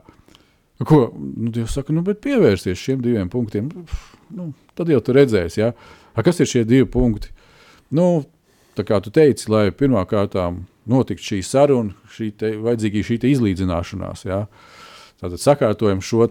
[0.87, 1.09] Ko?
[1.15, 3.69] Nu, Dievs saka, nu, bet pievērsties šiem diviem punktiem.
[4.35, 5.73] Nu, tad jau tu redzēsi, ja?
[6.15, 7.31] A, kas ir šie divi punkti.
[7.95, 8.25] Nu,
[8.79, 10.49] tā kā tu teici, lai pirmā kārtā
[10.89, 14.25] notiktu šī saruna, šī te, vajadzīga šī te izlīdzināšanās.
[14.29, 14.43] Ja?
[15.21, 16.27] Tātad sakārtojam šo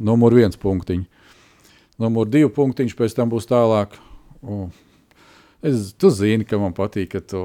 [0.00, 1.06] numur viens punktiņu.
[2.00, 3.96] Numur divi punktiņš pēc tam būs tālāk.
[4.40, 4.66] O,
[5.60, 7.42] es, tu zini, ka man patīk, ka tu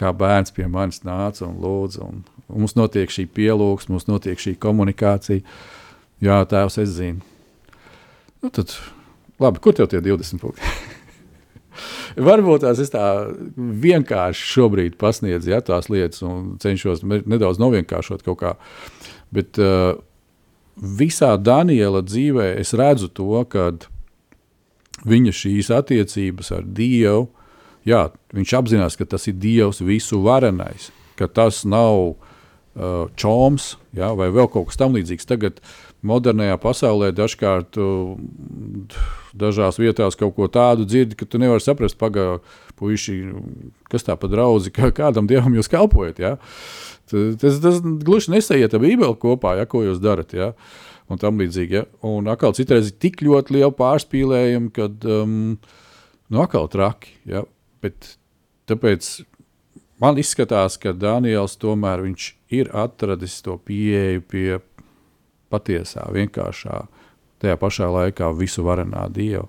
[0.00, 2.06] kā bērns pie manis nāca un lūdza.
[2.06, 5.44] Un, un mums notiek šī pielūgsme, mums notiek šī komunikācija.
[6.22, 7.20] Jā, tēvs, es zinu.
[8.42, 8.72] Nu, tad,
[9.42, 10.72] labi, kur tev tie 20 punkti?
[12.28, 13.04] Varbūt tās es tā
[13.56, 18.54] vienkārši šobrīd pasniedzu ja, tās lietas un cenšos nedaudz novienkāršot kaut kā.
[19.32, 19.94] Bet uh,
[20.76, 23.72] visā Daniela dzīvē es redzu to, ka
[25.08, 27.28] viņa šīs attiecības ar Dievu
[27.88, 34.12] jā, viņš apzinās, ka tas ir Dievs visu varenais, ka tas nav uh, čoms jā,
[34.18, 35.28] vai vēl kaut kas tamlīdzīgs.
[35.28, 35.60] Tagad
[36.06, 38.14] modernajā pasaulē dažkārt uh,
[39.38, 42.42] dažās vietās kaut ko tādu dzirdi, ka tu nevari saprast, pagaidi,
[42.80, 43.18] puiši,
[43.92, 46.22] kas tā pa draudzi, kā, kādam dievam jūs kalpojat.
[46.22, 46.36] Jā.
[47.12, 50.34] Tas, tas gluži nesaiet ar Bībeli kopā, ja, ko jūs darat.
[50.36, 50.52] Ja.
[51.10, 51.76] Un tam līdzīgi.
[51.76, 51.84] Ja.
[52.08, 55.36] Un atkal citreiz ir tik ļoti liela pārspīlējuma, kad um,
[56.32, 57.16] nu, atkal traki.
[57.28, 57.44] Ja.
[57.82, 58.14] Bet
[58.70, 59.10] tāpēc
[60.02, 62.04] man izskatās, ka Daniels tomēr
[62.52, 64.46] ir atradis to pieeju pie
[65.52, 66.80] patiesā, vienkāršā,
[67.42, 69.48] tajā pašā laikā visu varenā Dieva.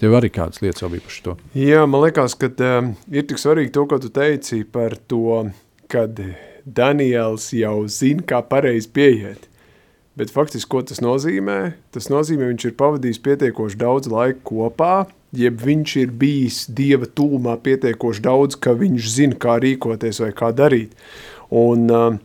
[0.00, 1.34] Tev arī kādas lietas bija par to?
[1.54, 5.44] Jā, man liekas, ka um, ir tik svarīgi to, ko tu teici par to,
[5.90, 6.18] kad
[6.64, 9.46] Daniels jau zina, kā pareizi pieiet.
[10.18, 11.72] Bet faktiski, ko tas nozīmē?
[11.94, 14.94] Tas nozīmē, viņš ir pavadījis pietiekoši daudz laika kopā,
[15.36, 20.50] jeb viņš ir bijis Dieva tūmā pietiekoši daudz, ka viņš zina, kā rīkoties vai kā
[20.56, 20.96] darīt.
[21.54, 22.18] Un uh,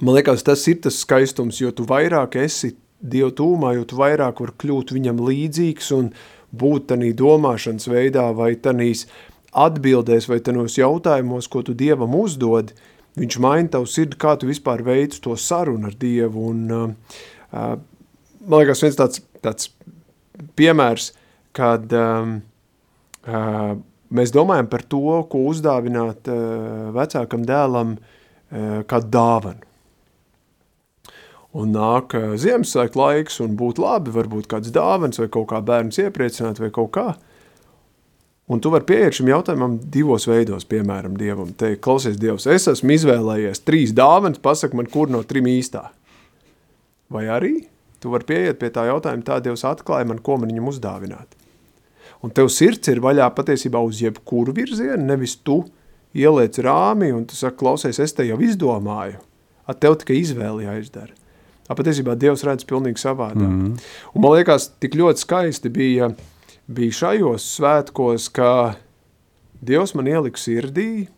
[0.00, 4.40] man liekas, tas ir tas skaistums, jo tu vairāk esi Dieva tūmā, jo tu vairāk
[4.44, 6.12] var kļūt viņam līdzīgs un
[6.50, 9.06] būt tanī domāšanas veidā vai tanīs
[9.50, 12.72] atbildēs vai tanos jautājumos, ko tu Dievam uzdod,
[13.18, 16.50] viņš maina tavu sirdi, kā tu vispār veic to sarunu ar Dievu.
[16.52, 17.16] Un, uh,
[17.50, 17.74] uh,
[18.46, 19.70] man liekas, viens tāds, tāds
[20.58, 21.10] piemērs,
[21.56, 22.36] kad um,
[23.26, 23.72] uh,
[24.14, 29.66] mēs domājam par to, ko uzdāvināt uh, vecākam dēlam uh, kā dāvanu.
[31.60, 35.98] Un nāk uh, Ziemassvētku laiks un būtu labi, varbūt kāds dāvans vai kaut kā bērns
[35.98, 37.08] iepriecināt vai kaut kā.
[38.50, 41.52] Un tu vari pieiet šim jautājumam divos veidos, piemēram, Dievam.
[41.54, 45.84] Te, klausies, Dievs, es esmu izvēlējies trīs dāvanas, pasak man, kur no trim īstā.
[47.14, 47.52] Vai arī
[48.02, 51.38] tu vari pieiet pie tā jautājuma, tā Dievs atklāja man, ko man viņam uzdāvināt.
[52.26, 55.62] Un tev sirds ir vaļā patiesībā uz jebkuru virzienu, nevis tu
[56.16, 59.20] ieliec rāmi un tu saki, klausies, es te jau izdomāju.
[59.70, 61.14] A tev tikai izvēli jāizdara.
[61.70, 63.46] A, patiesībā Dievs redz pilnīgi savādā.
[63.46, 63.90] Mm -hmm.
[64.14, 66.10] Un man liekas, tik ļoti skaisti bija,
[66.70, 68.76] bija šajos svētkos, ka
[69.60, 71.08] Dievs man ielika sirdī,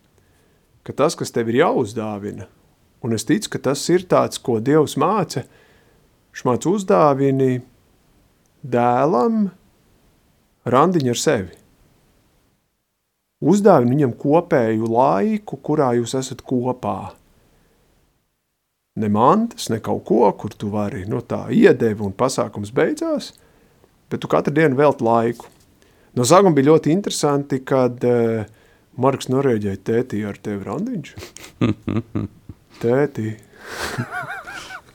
[0.83, 2.49] ka tas, kas tev ir jāuzdāvina,
[3.05, 5.45] un es ticu, ka tas ir tāds, ko Dievs māca,
[6.35, 7.61] šmāc uzdāvini
[8.63, 9.45] dēlam
[10.65, 11.59] randiņu ar sevi.
[13.43, 17.13] Uzdāvini viņam kopēju laiku, kurā jūs esat kopā
[18.95, 23.31] ne mantas, ne kaut ko, kur tu vari no tā iedevi un pasākums beidzās,
[24.13, 25.49] bet tu katru dienu velt laiku.
[26.13, 28.45] No sākuma bija ļoti interesanti, kad uh,
[29.01, 31.15] Marks norēģēja tētī ar tevi randiņš.
[32.83, 33.33] tētī.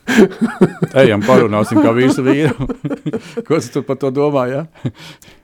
[1.02, 2.68] Ejam, parunāsim, kā visu vīru.
[3.48, 4.62] Ko tu par to domā, ja?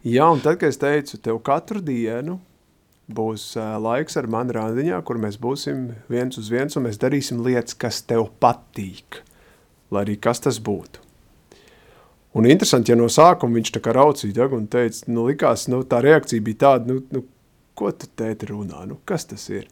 [0.06, 2.38] Jā, un tad, kad es teicu, tev katru dienu
[3.14, 7.42] būs uh, laiks ar mani randiņā, kur mēs būsim viens uz viens un mēs darīsim
[7.44, 9.20] lietas, kas tev patīk,
[9.92, 11.03] lai arī kas tas būtu.
[12.34, 15.84] Un interesanti, ja no sākuma viņš tā kā raucīja ja, un teica, nu likās, nu
[15.86, 17.22] tā reakcija bija tāda, nu, nu
[17.78, 19.68] ko tu tēti runā, nu kas tas ir?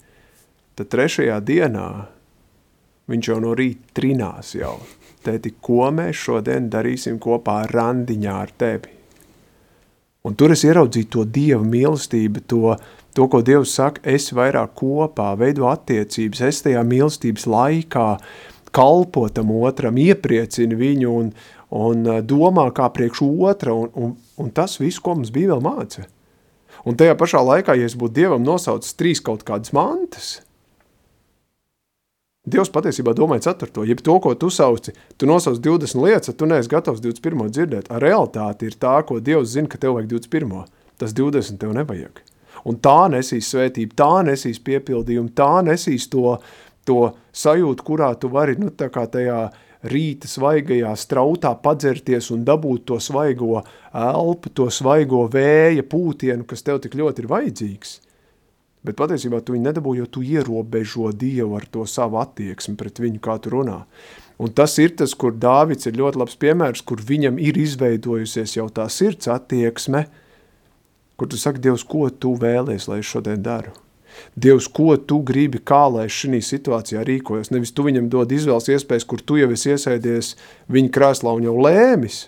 [0.78, 1.88] Tad trešajā dienā
[3.10, 4.76] viņš jau no rīta trinās jau.
[5.22, 8.94] Tēti, ko mēs šodien darīsim kopā randiņā ar tevi?
[10.22, 12.76] Un tur es ieraudzīju to Dieva mīlestību, to,
[13.10, 18.06] to, ko Dievs saka, es vairāk kopā, veido attiecības, es tajā mīlestības laikā
[18.72, 21.32] kalpo tam otram, iepriecina viņu un,
[21.72, 25.64] un uh, domā kā priekš otra, un, un, un tas viss, ko mums bija vēl
[25.64, 26.06] māca.
[26.88, 30.40] Un tajā pašā laikā, ja es būtu Dievam nosaucis trīs kaut kādas mantas,
[32.42, 36.70] Dievs patiesībā domāja ceturto, jeb to, ko tu sauci, tu nosauc 20 lietas, tu neesi
[36.72, 37.46] gatavs 21.
[37.54, 37.86] dzirdēt.
[37.86, 40.64] A realitāte ir tā, ko Dievs zina, ka tev vajag 21.
[40.98, 42.18] Tas 20 tev nevajag.
[42.66, 46.34] Un tā nesīs svētību, tā nesīs piepildījumu, tā nesīs to,
[46.82, 49.38] to sajūtu, kurā tu vari, nu, tā kā tajā
[49.88, 56.80] rīta svaigajā strautā padzerties un dabūt to svaigo elpu, to svaigo vēja pūtienu, kas tev
[56.82, 57.98] tik ļoti ir vajadzīgs.
[58.82, 63.20] Bet patiesībā tu viņu nedabūji, jo tu ierobežo Dievu ar to savu attieksmi pret viņu,
[63.22, 63.84] kā tu runā.
[64.42, 68.66] Un tas ir tas, kur Dāvids ir ļoti labs piemērs, kur viņam ir izveidojusies jau
[68.74, 70.08] tā sirds attieksme,
[71.14, 73.74] kur tu saki, Dievs, ko tu vēlies, lai es šodien daru?
[74.34, 77.52] Dievs, ko tu gribi, kā lai šī situācijā rīkojos?
[77.52, 80.34] Nevis tu viņam dod izvēles iespējas, kur tu jau esi iesēdies
[80.72, 82.26] viņa krēslā un jau lēmis,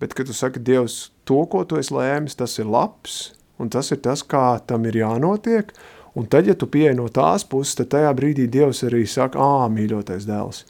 [0.00, 3.90] bet kad tu saki, Dievs, to, ko tu esi lēmis, tas ir labs, un tas
[3.92, 5.72] ir tas, kā tam ir jānotiek,
[6.16, 9.70] un tad, ja tu pieeja no tās puses, tad tajā brīdī Dievs arī saka, ā,
[9.72, 10.64] mīļotais dēls,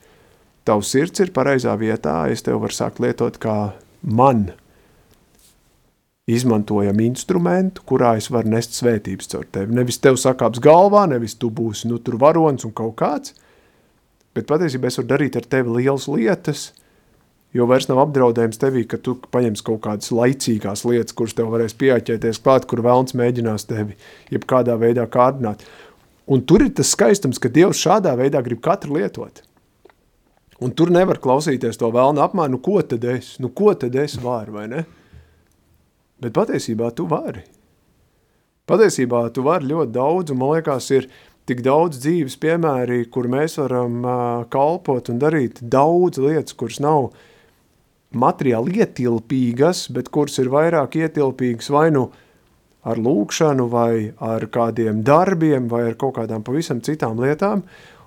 [0.67, 3.59] tavs sirds ir pareizā vietā, es tev varu sākt lietot kā
[4.03, 4.49] man
[6.27, 9.77] izmantojam instrumentu, kurā es varu nest svētības caur tevi.
[9.79, 13.37] Nevis tev sakāps galvā, nevis tu būsi, nu, tur varonis un kaut kāds,
[14.35, 16.67] bet patiesībā es varu darīt ar tevi lielas lietas,
[17.55, 21.79] jo vairs nav apdraudējums tevī, ka tu paņems kaut kādas laicīgās lietas, kuras tev varēs
[21.79, 23.95] pieaķēties klāt, kur vēlns mēģinās tevi
[24.35, 25.63] jebkādā veidā kārdināt.
[26.27, 29.45] Un tur ir tas skaistums, ka Dievs šādā veidā grib katru lietot.
[30.59, 34.17] Un tur nevar klausīties to vēlnu apmānu, nu ko tad es, nu ko tad es
[34.19, 34.87] varu, vai ne?
[36.23, 37.45] Bet patiesībā tu vari.
[38.67, 41.09] Patiesībā tu vari ļoti daudz, un man liekas, ir
[41.47, 47.13] tik daudz dzīves piemēri, kur mēs varam uh, kalpot un darīt daudz lietas, kuras nav
[48.17, 52.09] materiāli ietilpīgas, bet kuras ir vairāk ietilpīgas vai nu
[52.87, 57.63] ar lūkšanu, vai ar kādiem darbiem, vai ar kaut kādām pavisam citām lietām.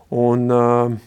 [0.09, 0.97] Un, uh,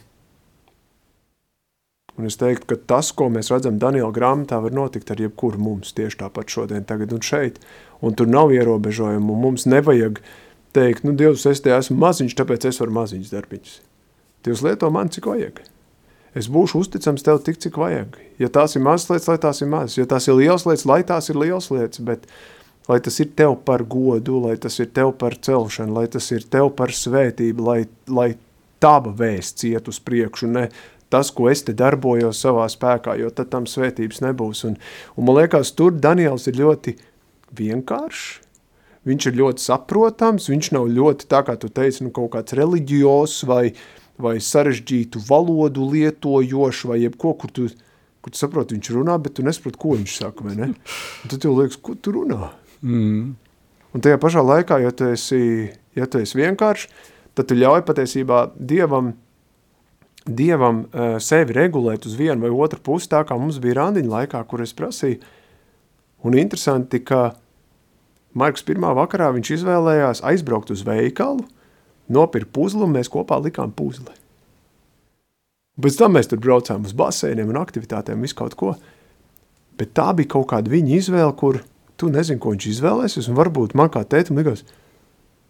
[2.19, 5.95] un es teiktu, ka tas, ko mēs redzam Daniela grāmatā, var notikt ar jebkuru mums
[5.97, 7.59] tieši tāpat šodien, tagad un šeit.
[8.03, 10.19] Un tur nav ierobežojumu, un mums nevajag
[10.75, 13.77] teikt, nu, Dievs, es te esmu maziņš, tāpēc es varu maziņas darbiņas.
[14.43, 15.63] Dievs lieto man, cik vajag
[16.37, 18.17] es būšu uzticams tev tik, cik vajag.
[18.41, 19.97] Ja tās ir mazas lietas, lai tās ir mazas.
[19.99, 22.25] Ja tās ir liels lietas, lai tās ir liels lietas, bet
[22.89, 26.45] lai tas ir tev par godu, lai tas ir tev par celšanu, lai tas ir
[26.51, 28.33] tev par svētību, lai, lai
[28.83, 30.67] tava vēsts iet uz priekšu, ne
[31.13, 34.63] tas, ko es te darbojos savā spēkā, jo tad tam svētības nebūs.
[34.69, 34.79] Un,
[35.15, 36.95] un man liekas, tur Daniels ir ļoti
[37.53, 38.39] vienkāršs,
[39.07, 43.41] viņš ir ļoti saprotams, viņš nav ļoti, tā kā tu teici, nu kaut kāds reliģijos
[43.49, 43.75] vai,
[44.21, 47.67] vai sarežģītu valodu lietojošu, vai jebko, kur tu,
[48.23, 50.71] kur tu saproti, viņš runā, bet tu nesaproti, ko viņš saka, vai ne?
[50.73, 52.53] Un tad tev liekas, ko tu runā?
[52.81, 53.33] Mm.
[53.93, 55.43] Un tajā pašā laikā, ja tu esi,
[55.97, 56.89] ja tu esi vienkārši,
[57.37, 59.13] tad tu ļauj patiesībā Dievam,
[60.23, 64.43] Dievam uh, sevi regulēt uz vienu vai otru pusi, tā kā mums bija randiņa laikā,
[64.47, 65.19] kur es prasīju.
[66.23, 67.33] Un interesanti, ka
[68.33, 71.43] Marks pirmā vakarā viņš izvēlējās aizbraukt uz veikalu,
[72.09, 74.15] nopirka puzli un mēs kopā likām puzli.
[75.83, 78.73] Pēc tam mēs tur braucām uz baseiniem un aktivitātēm, visu kaut ko.
[79.77, 81.61] Bet tā bija kaut kāda viņa izvēle, kur
[81.97, 84.65] tu nezini, ko viņš izvēlēsies, un varbūt man kā tētim likās,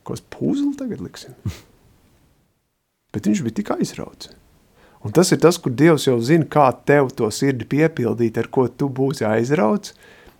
[0.03, 1.35] ko es puzli tagad liksim.
[3.13, 4.31] Bet viņš bija tik aizrauts.
[5.03, 8.69] Un tas ir tas, kur Dievs jau zina, kā tev to sirdi piepildīt, ar ko
[8.71, 9.91] tu būsi aizrauts,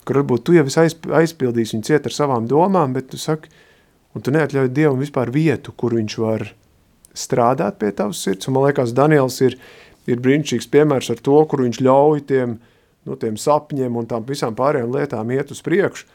[0.08, 0.84] kur varbūt tu jau esi
[1.20, 3.52] aizpildījis viņu ciet ar savām domām, bet tu saki,
[4.16, 6.48] un tu neatļauj Dievam vispār vietu, kur viņš var
[7.14, 8.48] strādāt pie tavas sirds.
[8.48, 9.58] Un man liekas, Daniels ir,
[10.08, 12.58] ir brīnišķīgs piemērs ar to, kur viņš ļauj tiem,
[13.04, 16.08] nu, tiem sapņiem un tām visām pārējām lietām iet uz priekšu,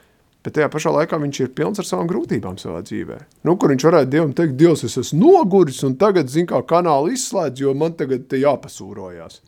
[0.49, 3.19] bet tajā pašā laikā viņš ir pilns ar savām grūtībām savā dzīvē.
[3.45, 7.13] Nu, kur viņš varētu Dievam teikt, Dievs, es esmu noguris un tagad, zin kā, kanālu
[7.13, 9.43] izslēdz, jo man tagad te jāpasūrojās.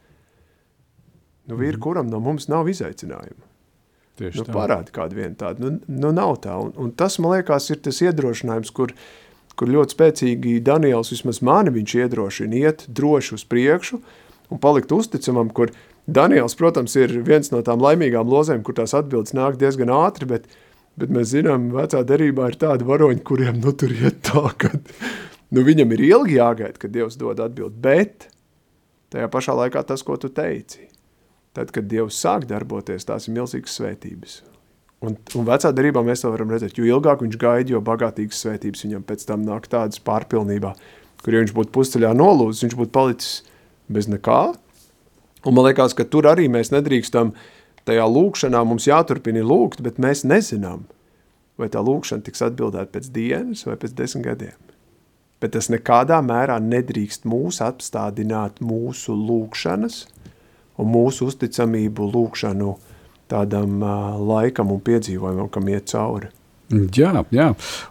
[1.48, 1.84] Nu, vīri, mm.
[1.86, 3.48] kuram no mums nav izaicinājuma.
[4.20, 4.54] Tieši nu, tā.
[4.54, 5.64] Parādi kādu vienu tādu.
[5.64, 6.58] Nu, nu nav tā.
[6.60, 8.92] Un, un tas, man liekas, ir tas iedrošinājums, kur,
[9.56, 14.02] kur ļoti spēcīgi Daniels, vismaz mani viņš iedrošina, iet droši uz priekšu
[14.52, 15.72] un palikt uzticamam, kur
[16.10, 20.48] Daniels, protams, ir viens no tām laimīgām lozēm, kur tās atbildes nāk diezgan ātri, bet,
[20.50, 20.69] uh,
[21.00, 25.62] Bet mēs zinām, vecā derībā ir tādi varoņi, kuriem nu, tur iet tā, ka nu,
[25.64, 27.78] viņam ir ilgi jāgaida, kad Dievs dod atbildi.
[27.80, 28.26] Bet
[29.14, 30.90] tajā pašā laikā tas, ko tu teici,
[31.56, 34.40] tad, kad Dievs sāk darboties, tās ir milzīgas svētības.
[35.00, 38.84] Un, un vecā derībā mēs to varam redzēt, jo ilgāk viņš gaida, jo bagātīgas svētības
[38.84, 40.74] viņam pēc tam nāk tādas pārpilnībā,
[41.24, 43.38] kur ja viņš būtu pusceļā nolūzis, viņš būtu palicis
[43.88, 44.42] bez nekā.
[45.48, 47.48] Un man liekas, ka tur arī mēs nedrīkstam uh,
[47.88, 50.84] tajā lūkšanā mums jāturpina lūgt, bet mēs nezinām,
[51.60, 54.56] vai tā lūkšana tiks atbildēta pēc dienas vai pēc desmit gadiem.
[55.40, 60.02] Bet tas nekādā mērā nedrīkst mūs apstādināt mūsu lūkšanas
[60.80, 62.74] un mūsu uzticamību lūkšanu
[63.30, 66.28] tādam uh, laikam un piedzīvojumam, kam iet cauri.
[66.94, 67.46] Jā, jā,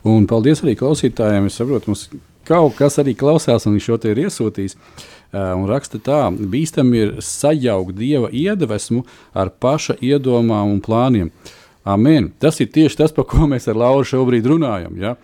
[0.08, 1.50] un paldies arī klausītājiem.
[1.50, 2.06] Es saprotu, mums
[2.48, 4.78] kaut kas arī klausās, un viņš šo te ir iesūtījis.
[4.78, 9.04] Uh, un raksta tā, bīstami ir sajaukt dieva iedvesmu
[9.38, 11.30] ar paša iedomām un plāniem.
[11.90, 12.32] Amen.
[12.40, 14.98] Tas ir tieši tas, par ko mēs ar Lauru šobrīd runājam.
[15.00, 15.16] Ja?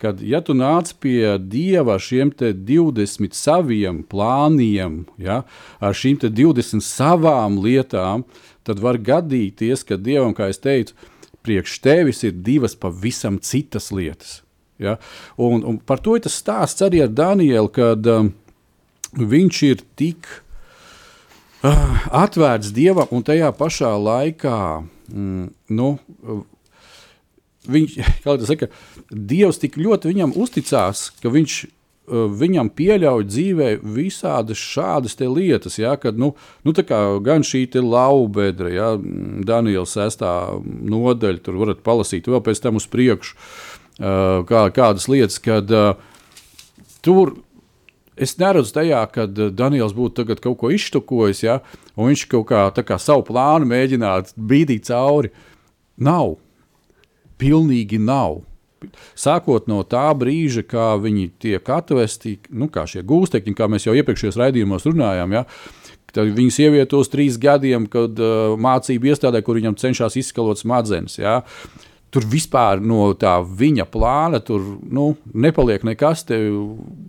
[0.00, 5.42] Kad ja tu nāc pie dieva ar šiem 20 saviem plāniem, ja?
[5.80, 8.24] ar šīm 20 savām lietām,
[8.64, 10.96] tad var gadīties, ka dievam, kā es teicu,
[11.44, 14.40] priekš tevis ir divas pavisam citas lietas.
[14.80, 14.96] Ja?
[15.36, 18.32] Un, un par to ir tas stāsts arī ar Danielu, kad um,
[19.18, 20.28] viņš ir tik
[21.64, 24.60] uh, atvērts dievam un tajā pašā laikā.
[25.10, 25.92] Mm, nu,
[27.68, 28.70] Viņš, kā jau saka,
[29.10, 35.96] Dievs tik ļoti viņam uzticās, ka viņš uh, viņam pieļauj dzīvē visādas šādas lietas, ja,
[36.00, 36.32] kad nu,
[36.64, 36.74] nu,
[37.26, 40.24] gan šī laubedra, ja, Daniela 6.
[40.64, 46.00] nodaļa, tur varat palasīt vēl pēc tam uz priekšu, uh, kā, kādas lietas, kad uh,
[47.04, 47.36] tur
[48.16, 51.60] es neredzu tajā, ka eh, Daniels būtu kaut ko izštukojis, ja,
[51.96, 55.32] un viņš kaut kā, kā savu plānu mēģinātu bīdīt cauri.
[56.00, 56.38] Nav.
[57.40, 58.42] Pilnīgi nav.
[59.18, 63.96] Sākot no tā brīža, kā viņi tiek atvesti, nu, kā šie gūstekņi, kā mēs jau
[63.98, 65.42] iepriekšējos raidījumos runājām, ja,
[66.14, 71.18] tad viņus ievietos trīs gadiem, kad uh, mācību iestādē, kur viņam cenšas izskalot smadzenes.
[71.20, 71.42] Ja.
[72.10, 76.24] Tur vispār no tā viņa plāna tur, nu, nepaliek nekas.
[76.26, 76.40] Te,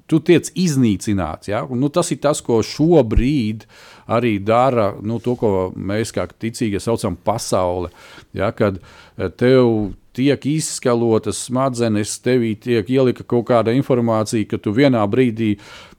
[0.06, 1.50] tu tiec iznīcināts.
[1.50, 1.64] Ja?
[1.66, 3.66] Nu, tas ir tas, ko šobrīd
[4.12, 7.90] arī dara nu, to, ko mēs kā ticīgie saucam par pasauli.
[8.38, 8.52] Ja?
[8.54, 15.02] Kad eh, tev tiek izskalotas smadzenes, tevī tiek ielika kaut kāda informācija, ka tu vienā
[15.08, 15.54] brīdī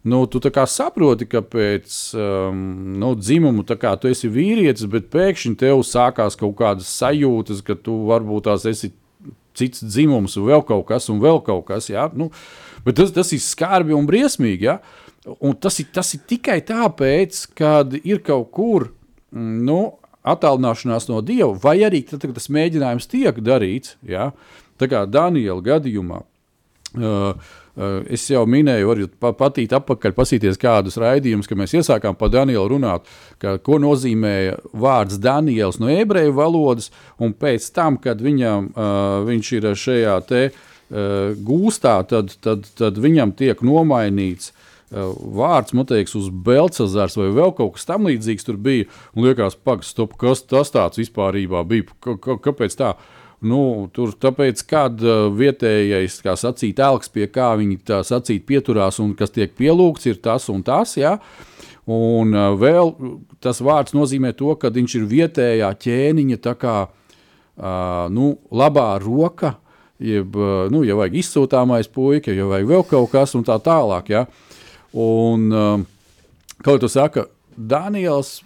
[0.04, 2.62] nu, tu saproti, ka pēc um,
[2.98, 8.02] nu, dzimuma kā, tu esi vīrietis, bet pēkšņi tev sākās kaut kādas sajūtas, ka tu
[8.10, 8.92] varbūt tās esi
[9.54, 11.88] cits dzimums, un vēl kaut kas, un vēl kaut kas.
[11.92, 12.08] Ja?
[12.16, 12.30] Nu,
[12.86, 14.68] bet tas, tas ir skarbi un briesmīgi.
[14.68, 14.78] Ja?
[15.38, 18.88] Un tas, ir, tas ir tikai tāpēc, ka ir kaut kur.
[19.32, 19.80] Mm, nu,
[20.22, 24.30] attālināšanās no Dieva, vai arī tad, tas mēģinājums tiek darīts, ja,
[24.80, 26.22] tā kā Daniela gadījumā.
[26.92, 32.28] Uh, uh, es jau minēju, varat patīt atpakaļ, pasīties kādus raidījumus, kad mēs iesākām par
[32.34, 33.08] Danielu runāt,
[33.40, 34.34] ka, ko nozīmē
[34.76, 40.42] vārds Daniels no ebreju valodas, un pēc tam, kad viņam, uh, viņš ir šajā te
[40.50, 47.30] uh, gūstā, tad, tad, tad viņam tiek nomainīts Eh, vārds, man liekas, uz Belcazars vai
[47.32, 48.88] vēl kaut kas tamlīdzīgs tur bija.
[49.16, 51.38] Un liekas, pagaidi, kas tas tāds vispār
[51.68, 51.88] bija?
[52.02, 52.94] K kāpēc tā?
[53.42, 59.00] Nu, tur tāpēc, kad uh, vietējais, kā sacīt, elks pie kā viņi tā sacīt pieturās
[59.02, 60.94] un kas tiek pielūgts, ir tas un tas.
[60.94, 61.16] Ja?
[61.90, 62.94] Un uh, vēl
[63.42, 69.56] tas vārds nozīmē to, ka viņš ir vietējā ķēniņa, kā uh, nu, labā roka,
[69.98, 70.38] jeb,
[70.70, 74.14] nu, ja vajag izsūtāmais puika, ja vajag vēl kaut kas un tā tālāk.
[74.14, 74.26] Ja?
[74.92, 75.84] Un, um,
[76.64, 77.26] kā tu saki,
[77.56, 78.40] Daniels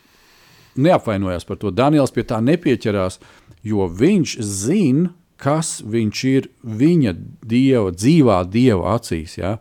[0.76, 1.72] neapvainojās par to.
[1.74, 3.20] Daniels pie tā nepieķerās,
[3.66, 7.12] jo viņš zina, kas viņš ir viņa
[7.44, 9.36] dieva, dzīvā dieva acīs.
[9.40, 9.56] Ja?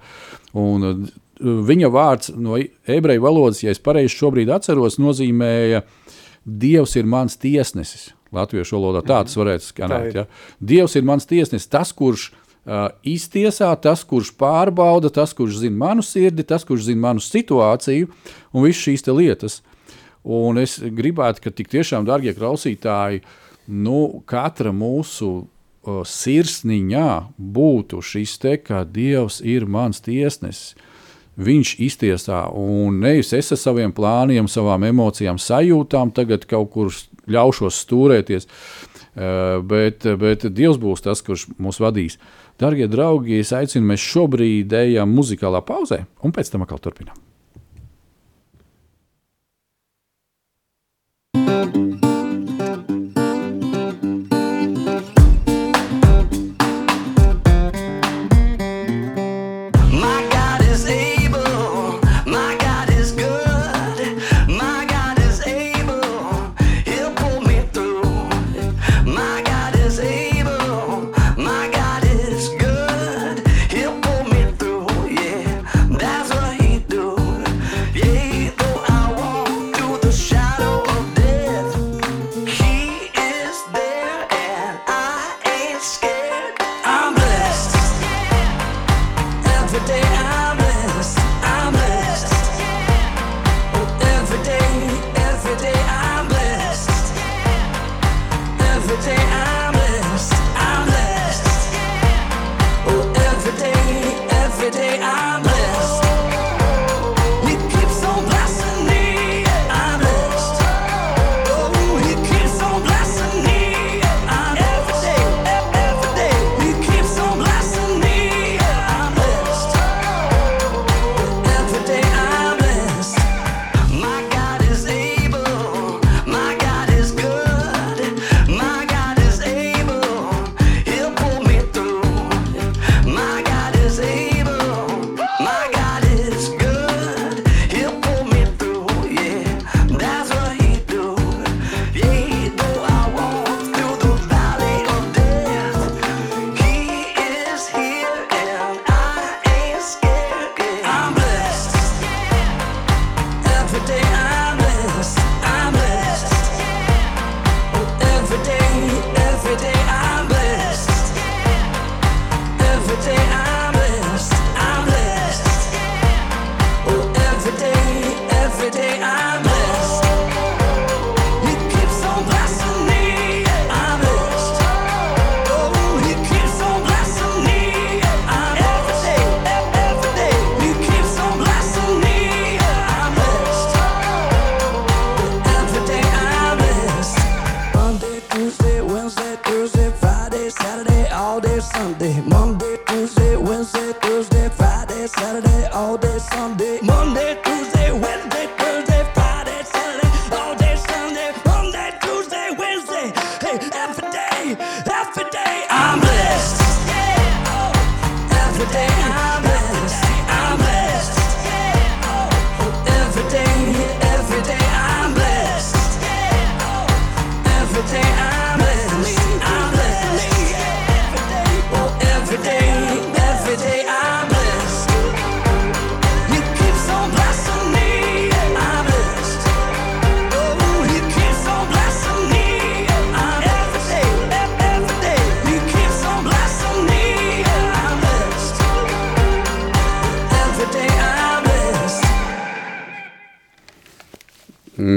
[0.56, 5.84] Un, uh, viņa vārds no ebreju valodas, ja es pareizi šobrīd atceros, nozīmēja,
[6.46, 8.12] Dievs ir mans tiesnesis.
[8.36, 10.10] Latviešu valodā tā tas varētu skanēt.
[10.14, 10.26] Ja?
[10.62, 12.30] Dievs ir mans tiesnesis, tas, kurš
[12.66, 18.12] uh, iztiesā, tas, kurš pārbauda, tas, kurš zina manu sirdi, tas, kurš zina manu situāciju
[18.54, 19.62] un visas šīs lietas.
[20.26, 23.22] Un es gribētu, ka tik tiešām, darbie klausītāji,
[23.70, 30.74] nu, katra mūsu uh, sirsniņā būtu šis te, ka Dievs ir mans tiesnesis
[31.36, 32.46] viņš iztiesā.
[32.56, 36.94] Un nevis es ar saviem plāniem, savām emocijām, sajūtām, tagad kaut kur
[37.28, 42.18] ļaušos stūrēties, eh, bet, bet Dievs būs tas, kurš mūs vadīs.
[42.56, 47.20] Darbie draugi, es aicinu, mēs šobrīd ejam muzikālā pauzē, un pēc tam atkal turpinām.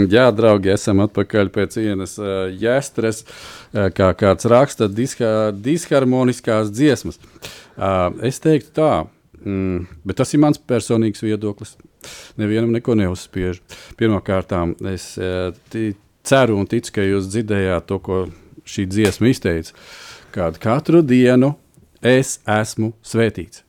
[0.09, 7.21] Jā, draugi, esam atpakaļ pēc vienas uh, jāstres, uh, kā kāds raksta, diska, disharmoniskās dziesmas.
[7.77, 8.93] Uh, es teiktu tā,
[9.43, 11.77] mm, bet tas ir mans personīgs viedoklis.
[12.41, 13.61] Nevienam neko neuzspiež.
[13.99, 14.55] Pirmkārt,
[14.95, 15.51] es uh,
[16.25, 18.25] ceru un ticu, ka jūs dzirdējāt to, ko
[18.69, 19.77] šī dziesma izteica.
[20.33, 21.55] Kad katru dienu
[22.05, 23.65] es esmu svētīts.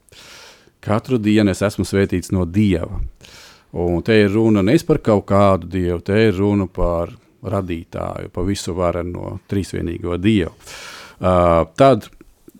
[0.79, 3.01] Katru dienu es esmu svētīts no Dieva.
[3.77, 7.11] Un te ir runa nevis par kaut kādu dievu, te ir runa par
[7.45, 10.55] radītāju, par visu vareno trīsvienīgo dievu.
[11.19, 12.07] Uh, tad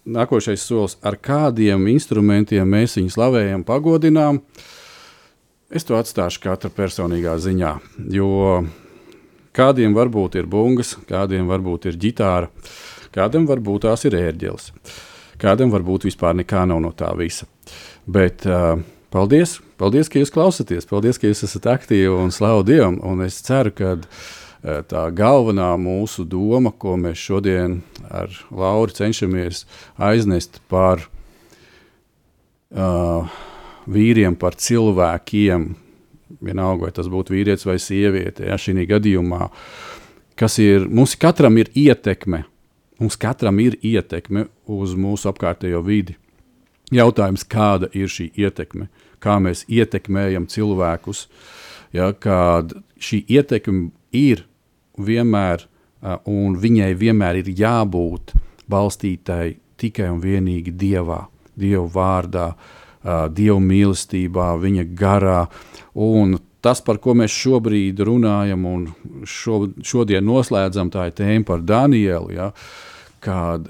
[0.10, 4.42] nākošais solis, ar kādiem instrumentiem mēs viņu slavējam, pagodinām.
[5.70, 7.74] es to atstāšu katra personīgā ziņā.
[8.10, 8.66] Jo
[9.54, 12.50] kādiem varbūt ir bungas, kādiem varbūt ir ģitāra,
[13.12, 14.72] kādam varbūt tās ir ērģeles,
[15.38, 17.46] kādam varbūt vispār nekā nav no tā visa.
[18.08, 18.80] Bet uh,
[19.14, 23.00] paldies, paldies, ka jūs klausāties, paldies, ka jūs esat aktīvi un slavu Dievam.
[23.06, 24.04] Un es ceru, ka uh,
[24.90, 29.66] tā galvenā mūsu doma, ko mēs šodien ar Lauru cenšamies
[30.10, 30.98] aiznest par
[32.70, 33.26] uh,
[33.90, 35.76] vīriem, par cilvēkiem,
[36.46, 39.50] vienalga, vai tas būtu vīrietis vai sieviete, ja šī gadījumā,
[40.40, 42.46] kas ir, mums katram ir ietekme
[43.00, 46.18] Mums katram ir ietekme uz mūsu apkārtējo vidi.
[46.92, 48.90] Jautājums, kāda ir šī ietekme,
[49.24, 51.28] kā mēs ietekmējam cilvēkus,
[51.96, 52.12] ja,
[53.00, 54.46] šī ietekme ir
[55.00, 55.66] vienmēr,
[56.30, 58.34] un viņai vienmēr ir jābūt
[58.70, 61.24] balstītai tikai un vienīgi Dievā,
[61.60, 62.52] Dieva vārdā,
[63.36, 65.42] Dieva mīlestībā, Viņa garā.
[65.96, 68.88] Un tas, par ko mēs šobrīd runājam, un
[69.28, 72.34] šo, šodien noslēdzam, tā ir tēma par Danielu.
[72.36, 72.52] Ja,
[73.24, 73.70] kad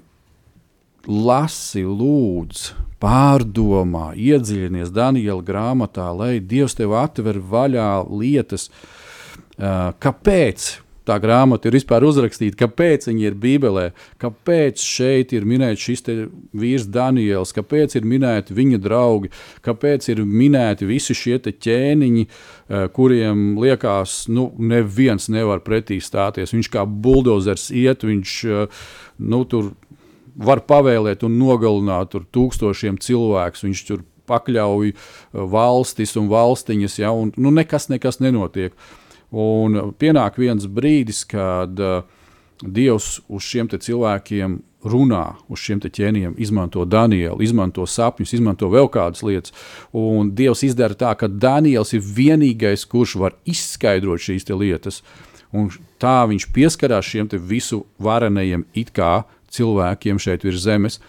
[1.08, 10.74] lasi, lūdz, pārdomā, iedziļinies Daniela grāmatā, lai Dievs tev atver vaļā lietas, uh, kāpēc
[11.10, 13.86] tā grāmata ir vispār uzrakstīta, kāpēc viņa ir Bībelē,
[14.22, 16.06] kāpēc šeit ir minēts šis
[16.54, 19.32] vīrs Daniels, kāpēc ir minēti viņa draugi,
[19.66, 26.54] kāpēc ir minēti visi šie ķēniņi, eh, kuriem liekas, nu, neviens nevar pretī stāties.
[26.54, 28.82] Viņš kā buldozers iet, viņš eh,
[29.20, 29.74] nu, tur
[30.40, 33.66] var pavēlēt un nogalināt tūkstošiem cilvēku.
[33.68, 35.02] Viņš tur pakļauj eh,
[35.34, 38.76] valstis un valstiņas, ja, un nu, nekas, nekas nenotiek.
[39.30, 42.00] Un pienāk viens brīdis, kad uh,
[42.66, 44.56] Dievs uz šiem cilvēkiem
[44.90, 49.54] runā, uz šiem ķēniem, izmanto Danielu, izmanto sapņus, izmanto vēl kādas lietas.
[49.94, 55.04] Un Dievs izdara tā, ka Daniels ir vienīgais, kurš var izskaidrot šīs lietas.
[55.56, 55.70] Un
[56.02, 61.00] tā viņš pieskarās šiem visu varenajiem it kā cilvēkiem šeit virs zemes.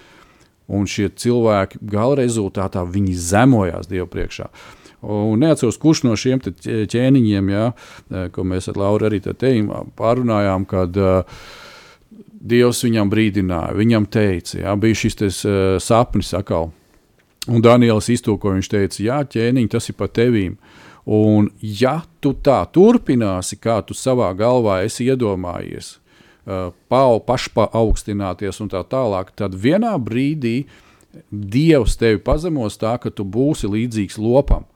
[0.71, 4.47] Un šie cilvēki gala rezultātā viņi zemojās Dievu priekšā.
[5.03, 7.65] Un neatceros, kurš no šiem ķēniņiem, jā,
[8.35, 11.41] ko mēs ar Lauru arī tejām pārunājām, kad uh,
[12.41, 16.71] Dievs viņam brīdināja, viņam teica, jā, bija šis tes, uh, sapnis atkal.
[17.49, 20.59] Un Daniels iztūkoja, viņš teica, jā, ķēniņ, tas ir par tevīm.
[21.11, 25.97] Un ja tu tā turpināsi, kā tu savā galvā esi iedomājies,
[26.47, 30.63] uh, pau, pašpaaugstināties un tā tālāk, tad vienā brīdī
[31.31, 34.69] Dievs tevi pazemos tā, ka tu būsi līdzīgs lopam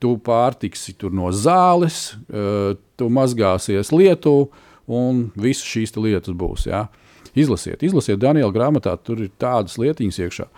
[0.00, 4.50] tu pārtiksi no zāles, uh, tu mazgāsies lietu,
[4.90, 6.66] un visas šīs lietas būs.
[6.70, 6.88] Ja?
[7.36, 10.48] Izlasiet, izlasiet Daniela grāmatā, tur ir tādas lietiņas iekšā.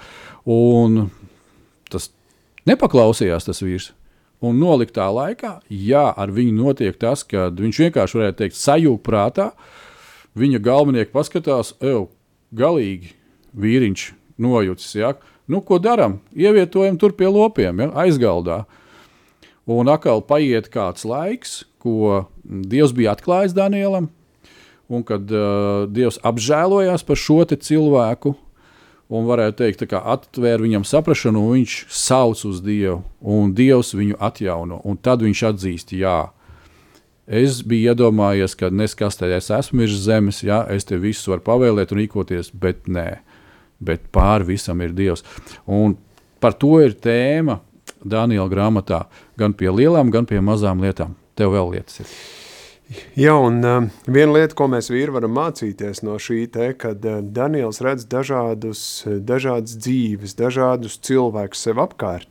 [0.49, 1.11] Un
[1.91, 2.09] tas
[2.71, 3.91] nepaklausījās tas vīrs.
[4.43, 9.49] Un noliktā laikā, jā, ar viņu notiek tas, ka viņš vienkārši varētu teikt, sajūta prātā.
[10.39, 12.09] Viņa galvenieki paskatās, ej,
[12.51, 13.13] galīgi
[13.55, 14.07] vīriņš
[14.43, 14.89] nojūtas.
[14.99, 15.13] Ja?
[15.47, 16.19] Nu, ko darām?
[16.35, 17.93] Ievietojam tur pie lopiem, ja?
[18.03, 18.65] aizgaldā.
[19.71, 24.09] Un atkal paiet kāds laiks, ko Dievs bija atklājis Danielam,
[24.91, 28.35] un kad uh, Dievs apžēlojās par šo cilvēku,
[29.13, 34.17] un varētu teikt, ka atvēra viņam saprāšanu, un viņš sauc uz Dievu, un Dievs viņu
[34.23, 34.81] atjauno.
[34.89, 36.17] Un tad viņš atzīst, jā,
[37.27, 41.93] es biju iedomājies, ka neskastē es esmu virs zemes, jā, es te visus varu pavēlēt
[41.93, 43.09] un rīkoties, bet nē,
[43.85, 45.27] bet pāri visam ir Dievs.
[45.69, 45.99] Un
[46.41, 47.61] par to ir tēma
[48.03, 49.05] Daniela grāmatā,
[49.39, 51.19] gan pie lielām, gan pie mazām lietām.
[51.39, 52.17] Tev vēl lietas ir.
[53.17, 57.21] Jā, un uh, viena lieta, ko mēs vīri varam mācīties no šī te, kad uh,
[57.25, 62.29] Daniels redz dažādus, dažādas dzīves, dažādus cilvēkus sev apkārt,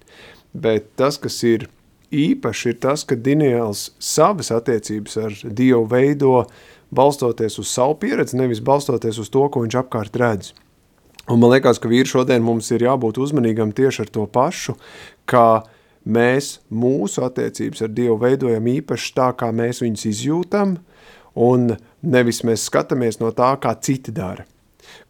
[0.54, 1.66] bet tas, kas ir
[2.12, 6.46] īpaši, ir tas, ka Daniels savas attiecības ar Dievu veido
[6.92, 10.52] balstoties uz savu pieredzi, nevis balstoties uz to, ko viņš apkārt redz.
[11.32, 14.76] Un man liekas, ka vīri šodien mums ir jābūt uzmanīgam tieši ar to pašu,
[15.30, 15.64] ka
[16.06, 20.78] mēs mūsu attiecības ar Dievu veidojam īpaši tā, kā mēs viņus izjūtam,
[21.36, 24.48] un nevis mēs skatāmies no tā, kā citi dara.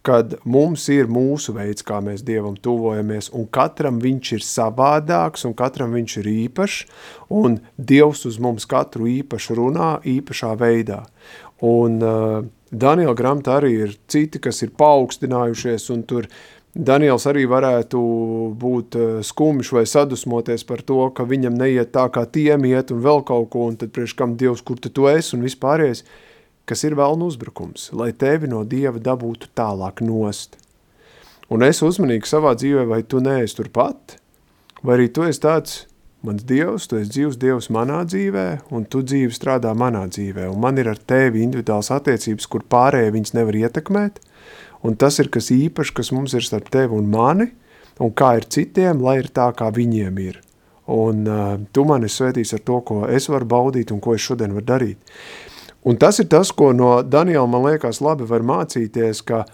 [0.06, 5.54] Kad mums ir mūsu veids, kā mēs Dievam tuvojamies, un katram viņš ir savādāks, un
[5.58, 6.80] katram viņš ir īpašs,
[7.34, 11.02] un Dievs uz mums katru īpaši runā, īpašā veidā.
[11.62, 16.28] Un uh, Daniela grāmatā arī ir citi, kas ir paaugstinājušies, un tur
[16.72, 17.98] Daniels arī varētu
[18.56, 23.02] būt eh, skumjš vai sadusmoties par to, ka viņam neiet tā, kā tiem iet un
[23.04, 26.00] vēl kaut ko, un tad priekš kam Dievs, kur tu esi un vispārējais,
[26.64, 30.56] kas ir vēlnu uzbrukums, lai tevi no Dieva dabūtu tālāk nost.
[31.52, 34.16] Un es uzmanīgi savā dzīvē, vai tu neesi turpat,
[34.80, 35.82] vai arī tu esi tāds
[36.24, 40.64] mans Dievs, tu esi dzīvs Dievs manā dzīvē, un tu dzīvi strādā manā dzīvē, un
[40.64, 44.22] man ir ar tevi individuāls attiecības, kur pārējie viņas nevar ietekmēt,
[44.86, 47.48] un tas ir kas īpašs, kas mums ir starp tevi un mani,
[48.02, 50.40] un kā ir citiem, lai ir tā, kā viņiem ir.
[50.92, 54.54] Un uh, tu mani svētīs ar to, ko es varu baudīt un ko es šodien
[54.56, 55.18] varu darīt.
[55.86, 59.44] Un tas ir tas, ko no Daniela man liekas labi var mācīties, ka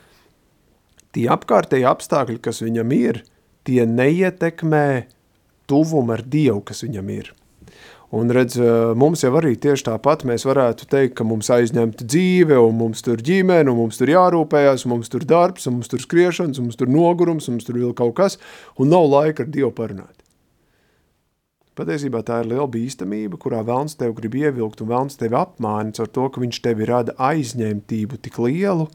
[1.17, 3.23] tie apkārtēji apstākļi, kas viņam ir,
[3.65, 4.89] tie neietekmē
[5.69, 7.33] tuvumu ar Dievu, kas viņam ir.
[8.09, 8.55] Un redz,
[8.97, 13.21] mums jau arī tieši tāpat mēs varētu teikt, ka mums aizņemta dzīve, un mums tur
[13.21, 16.79] ģimene, un mums tur jārūpējās, un mums tur darbs, un mums tur skriešanas, un mums
[16.81, 18.39] tur nogurums, un mums tur vēl kaut kas,
[18.81, 20.15] un nav laika ar Dievu parunāt.
[21.77, 26.09] Patiesībā tā ir liela bīstamība, kurā vēlns tev grib ievilkt, un vēlns tevi apmānits ar
[26.09, 28.89] to, ka viņš tevi rada aizņemtību tik lielu,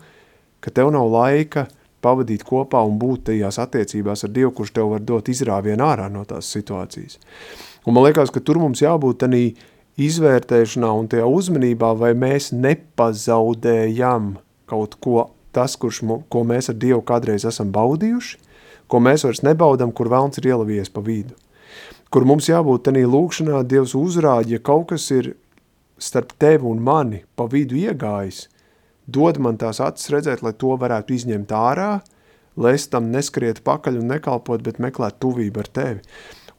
[0.60, 1.68] ka tev nav laika
[2.04, 6.26] pavadīt kopā un būt tajās attiecībās ar Dievu, kurš tev var dot izrāvienu ārā no
[6.28, 7.22] tās situācijas.
[7.84, 9.44] Un man liekas, ka tur mums jābūt tādā
[10.00, 14.38] izvērtēšanā un tajā uzmanībā, vai mēs nepazaudējam
[14.70, 18.40] kaut ko, tas, kurš, ko mēs ar Dievu kādreiz esam baudījuši,
[18.90, 21.36] ko mēs vairs nebaudam, kur vēlns ir ielavies pa vidu.
[22.14, 25.34] Kur mums jābūt tādā lūkšanā, Dievs uzrāda, ja kaut kas ir
[26.02, 28.48] starp tevi un mani pa vidu iegājis,
[29.06, 31.92] dod man tās acis redzēt, lai to varētu izņemt ārā,
[32.58, 36.04] lai es tam neskrietu pakaļ un nekalpot, bet meklēt tuvību ar tevi.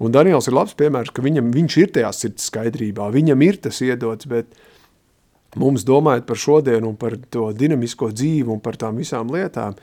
[0.03, 3.79] Un Daniels ir labs piemērs, ka viņam, viņš ir tajā sirds skaidrībā, viņam ir tas
[3.85, 4.51] iedots, bet
[5.61, 9.77] mums domājot par šodienu un par to dinamisko dzīvi un par tām visām lietām,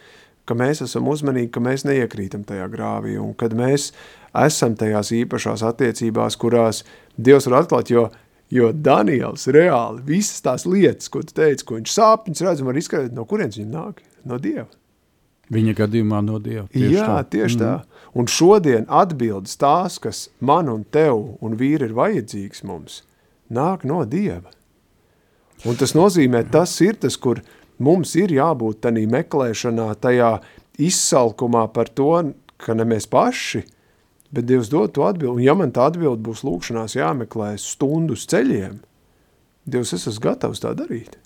[0.45, 3.91] ka mēs esam uzmanīgi, ka mēs neiekrītam tajā grāvī un kad mēs
[4.35, 6.83] esam tajās īpašās attiecībās, kurās
[7.15, 8.07] Dievs var atklāt, jo,
[8.51, 13.15] jo Daniels reāli visas tās lietas, ko tu teici, ko viņš sāpņas redz, var izskaidrot,
[13.15, 14.03] no kurienes viņam nāk?
[14.27, 14.67] No Dieva.
[15.51, 16.67] Viņa gadījumā no Dieva.
[16.71, 17.23] Tieši Jā, tā.
[17.35, 17.63] tieši mm.
[17.63, 17.90] tā.
[18.11, 23.03] Un šodien atbildes tās, kas man un tev un vīri ir vajadzīgs mums,
[23.47, 24.51] nāk no Dieva.
[25.63, 27.39] Un tas nozīmē, tas ir tas, kur
[27.79, 30.33] mums ir jābūt tādā meklēšanā, tajā
[30.81, 32.11] izsalkumā par to,
[32.61, 33.63] ka ne mēs paši,
[34.33, 35.37] bet Dievs dod to atbildi.
[35.37, 38.79] Un ja man tā atbildi būs lūkšanās jāmeklē stundu ceļiem,
[39.71, 41.19] Dievs, es esmu gatavs tā darīt.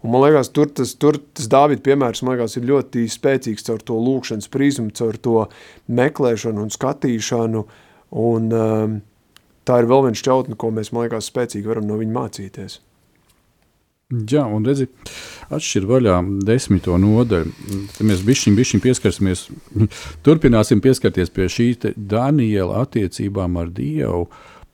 [0.00, 3.98] Un man liekas, tur tas, tur tas Dāvida piemērs, liekas, ir ļoti spēcīgs caur to
[4.00, 5.46] lūkšanas prizmu, caur to
[5.92, 7.64] meklēšanu un skatīšanu,
[8.24, 8.94] un um,
[9.68, 12.78] tā ir vēl viens šķautne, ko mēs, man liekas, spēcīgi varam no viņa mācīties.
[14.10, 14.88] Jā, un redzi,
[15.54, 16.16] atšķir vaļā
[16.48, 17.52] desmito nodaļu.
[17.94, 19.44] Te mēs bišķiņ, bišķiņ pieskarsimies,
[20.26, 24.24] turpināsim pieskarties pie šī Daniela attiecībām ar Dievu,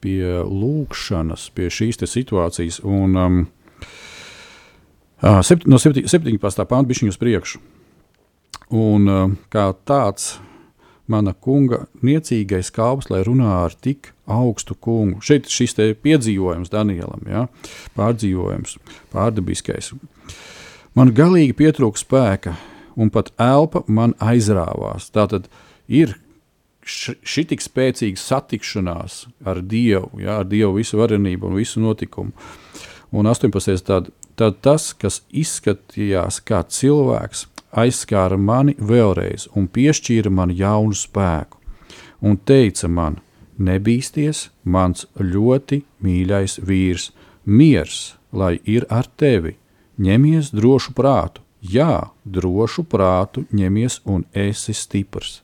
[0.01, 2.81] pie lūkšanas, pie šīs situācijas.
[2.87, 3.39] Un, um,
[5.21, 6.67] Sept, no 17.
[6.69, 7.63] pānta bija uz priekšu.
[8.77, 9.09] Un,
[9.53, 10.37] kā tāds
[11.07, 15.23] mana kunga niecīgais kalps, lai runā ar tik augstu kungu.
[15.23, 17.47] Šeit šis piedzīvojums Danielam, ja?
[17.97, 18.77] pārdzīvojums,
[19.15, 19.93] pārdabiskais.
[20.99, 22.57] Man galīgi pietrūka spēka,
[22.97, 25.11] un pat elpa man aizrāvās.
[25.15, 25.49] Tā tad
[25.87, 26.17] ir
[26.87, 30.41] šī tik spēcīga satikšanās ar Dievu, ja?
[30.43, 32.35] ar Dievu visu varenību un visu notikumu.
[33.17, 33.85] Un 18.
[33.87, 41.61] Tād, tad tas, kas izskatījās kā cilvēks, aizskāra mani vēlreiz un piešķīra man jaunu spēku,
[42.21, 43.21] un teica man:
[43.57, 47.11] Nebīsties, mans ļoti mīļais vīrs,
[47.45, 49.55] miers, lai ir ar tevi,
[49.97, 55.41] ņemies drošu prātu, jā, drošu prātu ņemies un esi stiprs.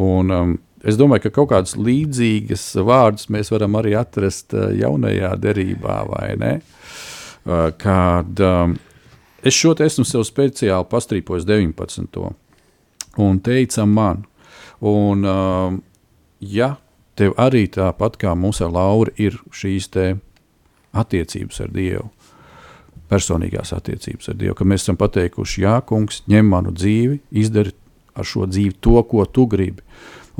[0.00, 5.34] Un, um, es domāju, ka kaut kādas līdzīgas vārdus mēs varam arī atrast uh, jaunajā
[5.36, 6.54] derībā, vai ne?
[6.62, 7.11] Uh,
[7.44, 8.76] kad um,
[9.42, 12.30] es šo te esmu sev speciāli pastrīpojis 19.
[13.22, 14.22] un teica man,
[14.80, 15.80] un um,
[16.40, 16.76] ja
[17.18, 19.90] tev arī tāpat kā mums ar Lauru ir šīs
[20.92, 22.08] attiecības ar Dievu,
[23.10, 27.74] personīgās attiecības ar Dievu, ka mēs esam pateikuši, jā, kungs, ņem manu dzīvi, izdari
[28.14, 29.82] ar šo dzīvi to, ko tu gribi.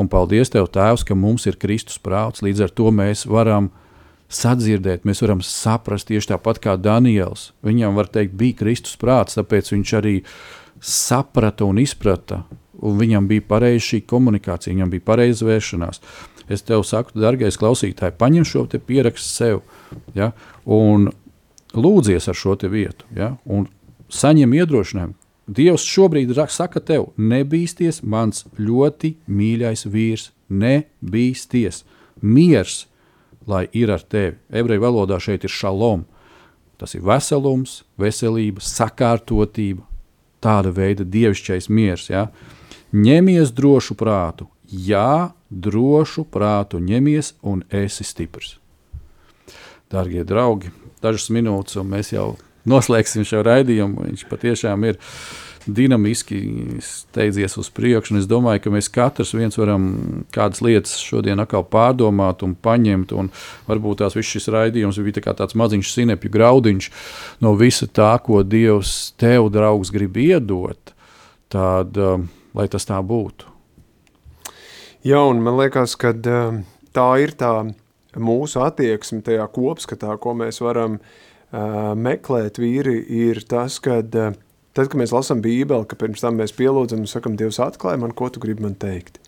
[0.00, 3.70] Un paldies Tev, Tēvs, ka mums ir Kristus prāts, līdz ar to mēs varam
[4.32, 7.50] sadzirdēt, mēs varam saprast tieši tāpat kā Daniels.
[7.66, 10.16] Viņam var teikt, bija Kristus prāts, tāpēc viņš arī
[10.82, 12.42] saprata un izprata,
[12.82, 16.02] un viņam bija pareiza šī komunikācija, viņam bija pareiza vēršanās.
[16.52, 19.60] Es tev saku, darbais klausītāj, paņem šo pierakstu sev
[20.16, 20.32] ja,
[20.66, 21.10] un
[21.74, 23.68] lūdzies ar šo vietu, ja, un
[24.12, 25.14] saņem iedrošinājumu.
[25.52, 31.82] Dievs šobrīd saka tev, nebīsties, mans ļoti mīļais vīrs, nebīsties.
[32.22, 32.86] Miers
[33.47, 34.36] lai ir ar tevi.
[34.53, 36.05] Ebreju valodā šeit ir šalom.
[36.80, 39.84] Tas ir veselums, veselība, sakārtotība,
[40.43, 42.09] tāda veida dievišķais miers.
[42.11, 42.26] Ja?
[42.93, 48.57] Ņemies drošu prātu, jā, drošu prātu ņemies un esi stiprs.
[49.93, 50.72] Darbie draugi,
[51.05, 52.32] dažas minūtes, un mēs jau
[52.68, 54.09] noslēgsim šo raidījumu.
[54.09, 55.01] Viņš patiešām ir
[55.66, 56.38] dinamiski
[56.82, 58.16] steidzies uz priekšu.
[58.20, 59.86] Es domāju, ka mēs katrs varam
[60.34, 63.14] kādas lietas šodien atkal pārdomāt un paņemt.
[63.16, 63.30] Un
[63.68, 66.90] varbūt tās viss šis raidījums bija tā tāds maziņš sinepju graudiņš
[67.44, 70.94] no visa tā, ko Dievs tev, draugs, grib iedot.
[71.52, 73.50] Tad, um, lai tas tā būtu.
[75.04, 76.62] Jā, un man liekas, ka um,
[76.94, 77.52] tā ir tā
[78.16, 84.32] mūsu attieksme tajā kopskatā, ko mēs varam uh, meklēt vīri, ir tas, kad uh,
[84.76, 88.14] tad, kad mēs lasām bībeli, ka pirms tam mēs pielūdzam un sakam, Dievs atklāja man,
[88.16, 89.20] ko tu gribi man teikt.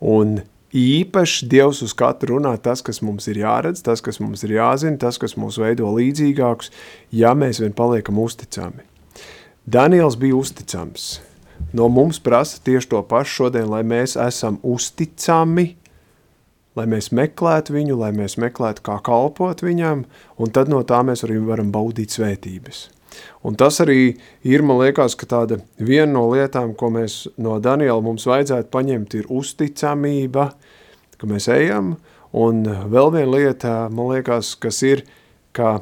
[0.00, 0.40] Un
[0.76, 4.98] īpaši Dievs uz katru runā tas, kas mums ir jāredz, tas, kas mums ir jāzina,
[5.00, 6.72] tas, kas mūs veido līdzīgākus,
[7.14, 8.84] ja mēs vien paliekam uzticami.
[9.66, 11.16] Daniels bija uzticams.
[11.72, 15.70] No mums prasa tieši to pašu šodien, lai mēs esam uzticami,
[16.76, 20.04] lai mēs meklētu viņu, lai mēs meklētu, kā kalpot viņam,
[20.36, 22.86] un tad no tā mēs arī varam baudīt svētības.
[23.46, 28.02] Un tas arī ir, man liekas, ka tāda viena no lietām, ko mēs no Daniela
[28.04, 30.50] mums vajadzētu paņemt, ir uzticamība,
[31.16, 31.94] ka mēs ejam,
[32.36, 35.04] un vēl viena lieta, man liekas, kas ir,
[35.56, 35.78] ka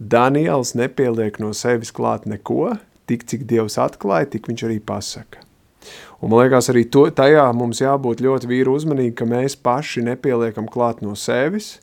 [0.00, 2.74] Daniels nepieliek no sevis klāt neko,
[3.06, 5.44] tik cik Dievs atklāja, tik viņš arī pasaka.
[6.20, 10.68] Un man liekas, arī to, tajā mums jābūt ļoti vīru uzmanīgi, ka mēs paši nepieliekam
[10.72, 11.76] klāt no sevis,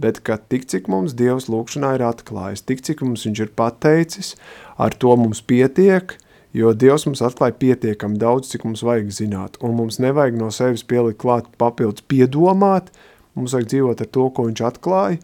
[0.00, 4.34] bet ka tik cik mums Dievs lūkšanā ir atklājis, tik cik mums viņš ir pateicis,
[4.80, 6.16] ar to mums pietiek,
[6.56, 10.86] jo Dievs mums atklāja pietiekam daudz, cik mums vajag zināt, un mums nevajag no sevis
[10.86, 12.90] pielikt klāt papildus piedomāt,
[13.38, 15.20] mums vajag dzīvot ar to, ko viņš atklāja,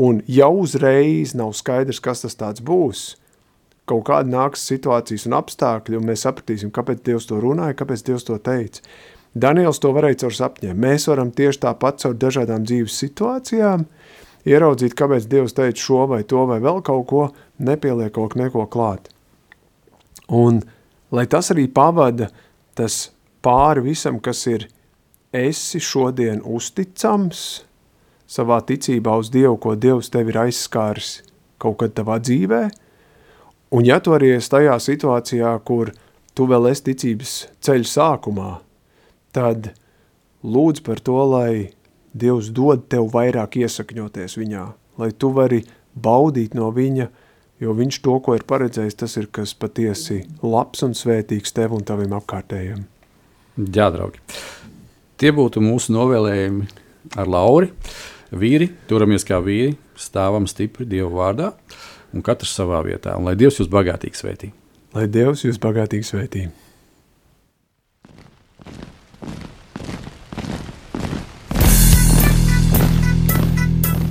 [0.00, 3.14] un jau uzreiz nav skaidrs, kas tas tāds būs,
[3.90, 8.28] kaut kāda nāks situācijas un apstākļi, un mēs sapratīsim, kāpēc Dievs to runāja, kāpēc Dievs
[8.28, 8.84] to teica.
[9.30, 10.78] Daniels to varēja caur sapņiem.
[10.82, 13.84] Mēs varam tieši tāpat caur dažādām dzīves situācijām
[14.48, 17.22] ieraudzīt, kāpēc Dievs teica šo vai to vai vēl kaut ko,
[17.58, 19.10] nepieliek kaut neko klāt.
[20.30, 20.62] Un
[21.10, 22.30] lai tas arī pavada
[22.78, 23.10] tas
[23.44, 24.68] pāri visam, kas ir
[25.34, 27.64] esi šodien uzticams
[28.30, 31.20] savā ticībā uz Dievu, ko Dievs tev ir aizskāris
[31.60, 32.68] kaut kad tavā dzīvē–
[33.70, 35.92] Un ja tu arī esi tajā situācijā, kur
[36.34, 38.48] tu vēl esi ticības ceļa sākumā,
[39.34, 39.70] tad
[40.42, 41.70] lūdz par to, lai
[42.12, 44.64] Dievs dod tev vairāk iesakņoties viņā,
[44.98, 45.62] lai tu vari
[45.94, 47.06] baudīt no viņa,
[47.62, 51.84] jo viņš to, ko ir paredzējis, tas ir kas patiesi labs un svētīgs tev un
[51.86, 52.86] taviem apkārtējiem.
[53.60, 54.22] Jā, draugi.
[55.20, 56.66] Tie būtu mūsu novēlējumi
[57.20, 57.70] ar Lauri.
[58.30, 61.50] Vīri, turamies kā vīri, stāvam stipri Dievu vārdā
[62.14, 63.16] un katrs savā vietā.
[63.18, 64.50] Un lai Dievs jūs bagātīgi svētī.
[64.94, 66.44] Lai Dievs jūs bagātīgi svētī.